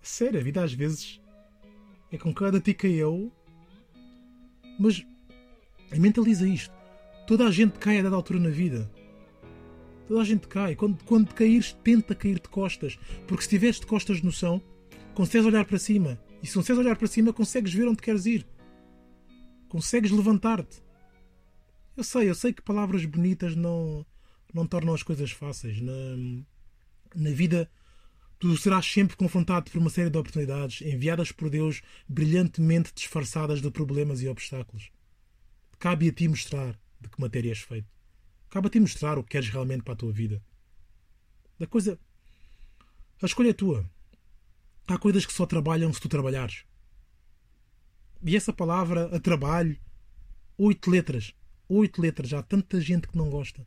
Sério, 0.00 0.38
a 0.38 0.42
vida 0.44 0.62
às 0.62 0.72
vezes 0.72 1.20
é 2.12 2.16
com 2.16 2.32
cada 2.32 2.60
tica 2.60 2.86
eu. 2.86 3.32
Mas 4.78 5.04
mentaliza 5.90 6.46
isto. 6.46 6.72
Toda 7.26 7.48
a 7.48 7.50
gente 7.50 7.76
cai 7.80 7.98
a 7.98 8.02
dada 8.04 8.14
altura 8.14 8.38
na 8.38 8.50
vida. 8.50 8.88
Toda 10.06 10.20
a 10.20 10.24
gente 10.24 10.46
cai. 10.48 10.74
Quando, 10.74 11.02
quando 11.04 11.34
caíres, 11.34 11.72
tenta 11.82 12.14
cair 12.14 12.40
de 12.40 12.48
costas. 12.48 12.98
Porque 13.26 13.42
se 13.42 13.48
tiveres 13.48 13.80
de 13.80 13.86
costas 13.86 14.22
noção, 14.22 14.62
consegues 15.14 15.46
olhar 15.46 15.64
para 15.64 15.78
cima. 15.78 16.18
E 16.42 16.46
se 16.46 16.54
consegues 16.54 16.78
olhar 16.78 16.96
para 16.96 17.08
cima, 17.08 17.32
consegues 17.32 17.72
ver 17.72 17.88
onde 17.88 18.02
queres 18.02 18.26
ir. 18.26 18.46
Consegues 19.68 20.10
levantar-te. 20.10 20.82
Eu 21.96 22.04
sei, 22.04 22.28
eu 22.28 22.34
sei 22.34 22.52
que 22.52 22.62
palavras 22.62 23.04
bonitas 23.04 23.56
não, 23.56 24.04
não 24.52 24.66
tornam 24.66 24.94
as 24.94 25.02
coisas 25.02 25.30
fáceis. 25.30 25.80
Na, 25.80 25.92
na 27.14 27.30
vida 27.30 27.70
Tu 28.44 28.54
serás 28.58 28.84
sempre 28.84 29.16
confrontado 29.16 29.70
por 29.70 29.78
uma 29.78 29.88
série 29.88 30.10
de 30.10 30.18
oportunidades 30.18 30.82
enviadas 30.82 31.32
por 31.32 31.48
Deus, 31.48 31.80
brilhantemente 32.06 32.92
disfarçadas 32.94 33.62
de 33.62 33.70
problemas 33.70 34.20
e 34.20 34.28
obstáculos. 34.28 34.90
Cabe 35.78 36.10
a 36.10 36.12
ti 36.12 36.28
mostrar 36.28 36.78
de 37.00 37.08
que 37.08 37.18
matéria 37.18 37.50
és 37.50 37.60
feito. 37.60 37.93
Cabe 38.54 38.68
a 38.68 38.70
ti 38.70 38.78
mostrar 38.78 39.18
o 39.18 39.24
que 39.24 39.30
queres 39.30 39.48
realmente 39.48 39.82
para 39.82 39.94
a 39.94 39.96
tua 39.96 40.12
vida. 40.12 40.40
Da 41.58 41.66
coisa. 41.66 41.98
A 43.20 43.26
escolha 43.26 43.50
é 43.50 43.52
tua. 43.52 43.84
Há 44.86 44.96
coisas 44.96 45.26
que 45.26 45.32
só 45.32 45.44
trabalham 45.44 45.92
se 45.92 46.00
tu 46.00 46.08
trabalhares. 46.08 46.64
E 48.22 48.36
essa 48.36 48.52
palavra, 48.52 49.06
a 49.06 49.18
trabalho, 49.18 49.76
oito 50.56 50.88
letras. 50.88 51.34
Oito 51.68 52.00
letras. 52.00 52.32
Há 52.32 52.44
tanta 52.44 52.80
gente 52.80 53.08
que 53.08 53.18
não 53.18 53.28
gosta. 53.28 53.66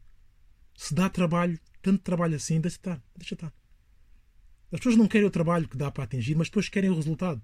Se 0.73 0.93
dá 0.93 1.09
trabalho, 1.09 1.59
tanto 1.81 2.01
trabalho 2.01 2.37
assim, 2.37 2.61
deixa 2.61 2.77
estar. 2.77 3.03
Deixa 3.13 3.35
estar. 3.35 3.53
As 4.71 4.79
pessoas 4.79 4.95
não 4.95 5.09
querem 5.09 5.27
o 5.27 5.31
trabalho 5.31 5.67
que 5.67 5.75
dá 5.75 5.91
para 5.91 6.05
atingir, 6.05 6.35
mas 6.35 6.47
depois 6.47 6.69
querem 6.69 6.89
o 6.89 6.95
resultado. 6.95 7.41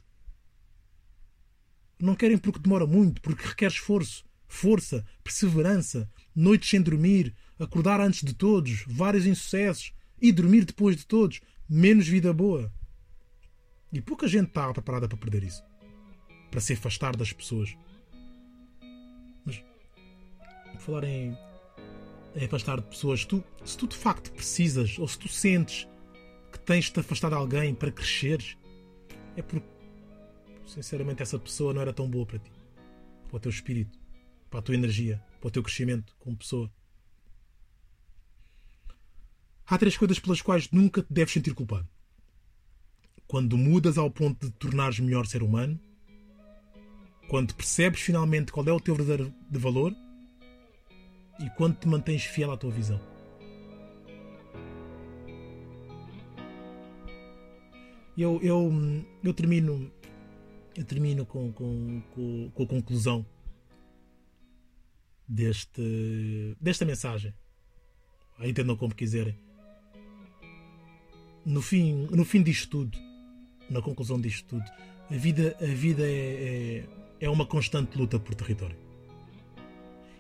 Não 2.00 2.16
querem 2.16 2.38
porque 2.38 2.60
demora 2.60 2.88
muito, 2.88 3.22
porque 3.22 3.46
requer 3.46 3.68
esforço, 3.68 4.24
força, 4.54 5.04
perseverança, 5.24 6.10
noites 6.36 6.70
sem 6.70 6.80
dormir, 6.80 7.36
acordar 7.58 8.00
antes 8.00 8.24
de 8.24 8.34
todos, 8.34 8.86
vários 8.88 9.26
insucessos 9.26 9.92
e 10.22 10.32
dormir 10.32 10.64
depois 10.64 10.96
de 10.96 11.08
todos, 11.08 11.42
menos 11.68 12.08
vida 12.08 12.32
boa. 12.32 12.72
E 13.92 14.00
pouca 14.00 14.28
gente 14.28 14.50
está 14.50 14.72
preparada 14.72 15.08
para 15.08 15.18
perder 15.18 15.44
isso. 15.44 15.64
Para 16.52 16.62
se 16.62 16.74
afastar 16.74 17.16
das 17.16 17.34
pessoas. 17.34 17.76
Mas, 19.44 19.62
por 20.72 20.80
falar 20.80 21.04
em, 21.04 21.36
em 22.36 22.46
afastar 22.46 22.80
de 22.80 22.88
pessoas, 22.88 23.26
tu, 23.26 23.44
se 23.66 23.76
tu 23.76 23.88
de 23.88 23.98
facto 23.98 24.32
precisas, 24.32 25.00
ou 25.00 25.08
se 25.08 25.18
tu 25.18 25.28
sentes 25.28 25.88
que 26.52 26.60
tens 26.60 26.86
de 26.86 26.94
te 26.94 27.00
afastar 27.00 27.30
de 27.30 27.36
alguém 27.36 27.74
para 27.74 27.92
cresceres, 27.92 28.56
é 29.36 29.42
porque, 29.42 29.68
sinceramente, 30.68 31.24
essa 31.24 31.40
pessoa 31.40 31.74
não 31.74 31.82
era 31.82 31.92
tão 31.92 32.08
boa 32.08 32.26
para 32.26 32.38
ti, 32.38 32.52
para 33.28 33.38
o 33.38 33.40
teu 33.40 33.50
espírito, 33.50 34.03
para 34.54 34.60
a 34.60 34.64
tua 34.64 34.76
energia, 34.76 35.20
para 35.42 35.48
o 35.48 35.52
teu 35.52 35.64
crescimento 35.64 36.16
como 36.20 36.38
pessoa. 36.38 36.72
Há 39.66 39.80
três 39.80 39.98
coisas 39.98 40.20
pelas 40.20 40.44
quais 40.44 40.70
nunca 40.70 41.02
te 41.02 41.12
deves 41.12 41.34
sentir 41.34 41.56
culpado. 41.56 41.90
Quando 43.26 43.58
mudas 43.58 43.98
ao 43.98 44.12
ponto 44.12 44.46
de 44.46 44.52
te 44.52 44.58
tornares 44.60 45.00
melhor 45.00 45.26
ser 45.26 45.42
humano, 45.42 45.80
quando 47.28 47.56
percebes 47.56 48.02
finalmente 48.02 48.52
qual 48.52 48.68
é 48.68 48.72
o 48.72 48.80
teu 48.80 48.94
verdadeiro 48.94 49.34
de 49.50 49.58
valor 49.58 49.92
e 51.40 51.50
quando 51.58 51.80
te 51.80 51.88
mantens 51.88 52.24
fiel 52.24 52.52
à 52.52 52.58
tua 52.58 52.70
visão. 52.70 53.02
Eu, 58.16 58.40
eu, 58.44 58.72
eu 59.24 59.34
termino 59.34 59.92
eu 60.76 60.86
termino 60.86 61.26
com, 61.26 61.52
com, 61.52 62.04
com, 62.14 62.52
com 62.52 62.64
a 62.64 62.68
conclusão 62.68 63.26
deste, 65.28 66.56
desta 66.60 66.86
mensagem. 66.86 67.34
Entendam 68.40 68.76
como 68.76 68.94
quiserem. 68.94 69.38
No 71.46 71.62
fim, 71.62 72.08
no 72.12 72.24
fim 72.24 72.42
disto 72.42 72.70
tudo, 72.70 72.98
na 73.70 73.82
conclusão 73.82 74.20
disto 74.20 74.48
tudo, 74.48 74.66
a 75.10 75.16
vida, 75.16 75.56
a 75.62 75.66
vida 75.66 76.04
é, 76.06 76.86
é, 77.20 77.26
é 77.26 77.30
uma 77.30 77.46
constante 77.46 77.98
luta 77.98 78.20
por 78.20 78.34
território. 78.36 78.78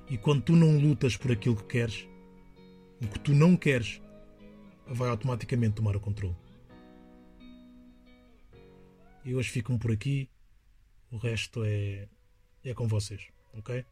E 0.09 0.17
quando 0.17 0.43
tu 0.43 0.55
não 0.55 0.77
lutas 0.77 1.15
por 1.15 1.31
aquilo 1.31 1.55
que 1.55 1.63
queres, 1.63 2.07
o 3.01 3.07
que 3.07 3.19
tu 3.19 3.33
não 3.33 3.55
queres 3.55 4.01
vai 4.85 5.09
automaticamente 5.09 5.75
tomar 5.75 5.95
o 5.95 5.99
controle. 5.99 6.35
E 9.25 9.33
hoje 9.33 9.49
ficam 9.49 9.77
por 9.77 9.91
aqui. 9.91 10.29
O 11.09 11.17
resto 11.17 11.63
é, 11.63 12.07
é 12.63 12.73
com 12.73 12.87
vocês, 12.87 13.27
ok? 13.53 13.85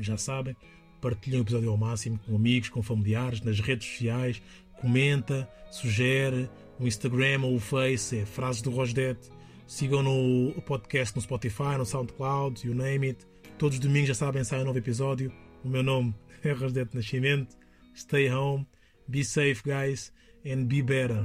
Já 0.00 0.16
sabem, 0.16 0.56
partilhem 1.00 1.40
o 1.40 1.42
episódio 1.42 1.70
ao 1.70 1.76
máximo 1.76 2.18
com 2.26 2.34
amigos, 2.34 2.68
com 2.68 2.82
familiares, 2.82 3.40
nas 3.40 3.60
redes 3.60 3.88
sociais, 3.88 4.42
comenta, 4.80 5.48
sugere, 5.70 6.48
o 6.78 6.86
Instagram 6.86 7.42
ou 7.42 7.56
o 7.56 7.60
Face 7.60 8.18
é 8.18 8.26
Frases 8.26 8.62
do 8.62 8.70
Rosdet. 8.70 9.18
Sigam 9.66 10.02
no 10.02 10.52
podcast 10.62 11.14
no 11.14 11.20
Spotify, 11.20 11.76
no 11.76 11.84
SoundCloud, 11.84 12.66
you 12.66 12.74
name 12.74 13.08
it. 13.08 13.26
Todos 13.58 13.76
os 13.76 13.80
domingos 13.80 14.08
já 14.08 14.14
sabem, 14.14 14.44
sai 14.44 14.62
um 14.62 14.64
novo 14.64 14.78
episódio. 14.78 15.32
O 15.64 15.68
meu 15.68 15.82
nome 15.82 16.14
é 16.42 16.52
Rosdet 16.52 16.94
Nascimento. 16.94 17.56
Stay 17.94 18.30
home, 18.30 18.66
be 19.08 19.24
safe, 19.24 19.62
guys, 19.64 20.12
and 20.46 20.64
be 20.66 20.82
better. 20.82 21.24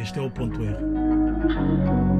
Este 0.00 0.18
é 0.18 0.22
o 0.22 0.30
ponto 0.30 0.62
R. 0.62 2.17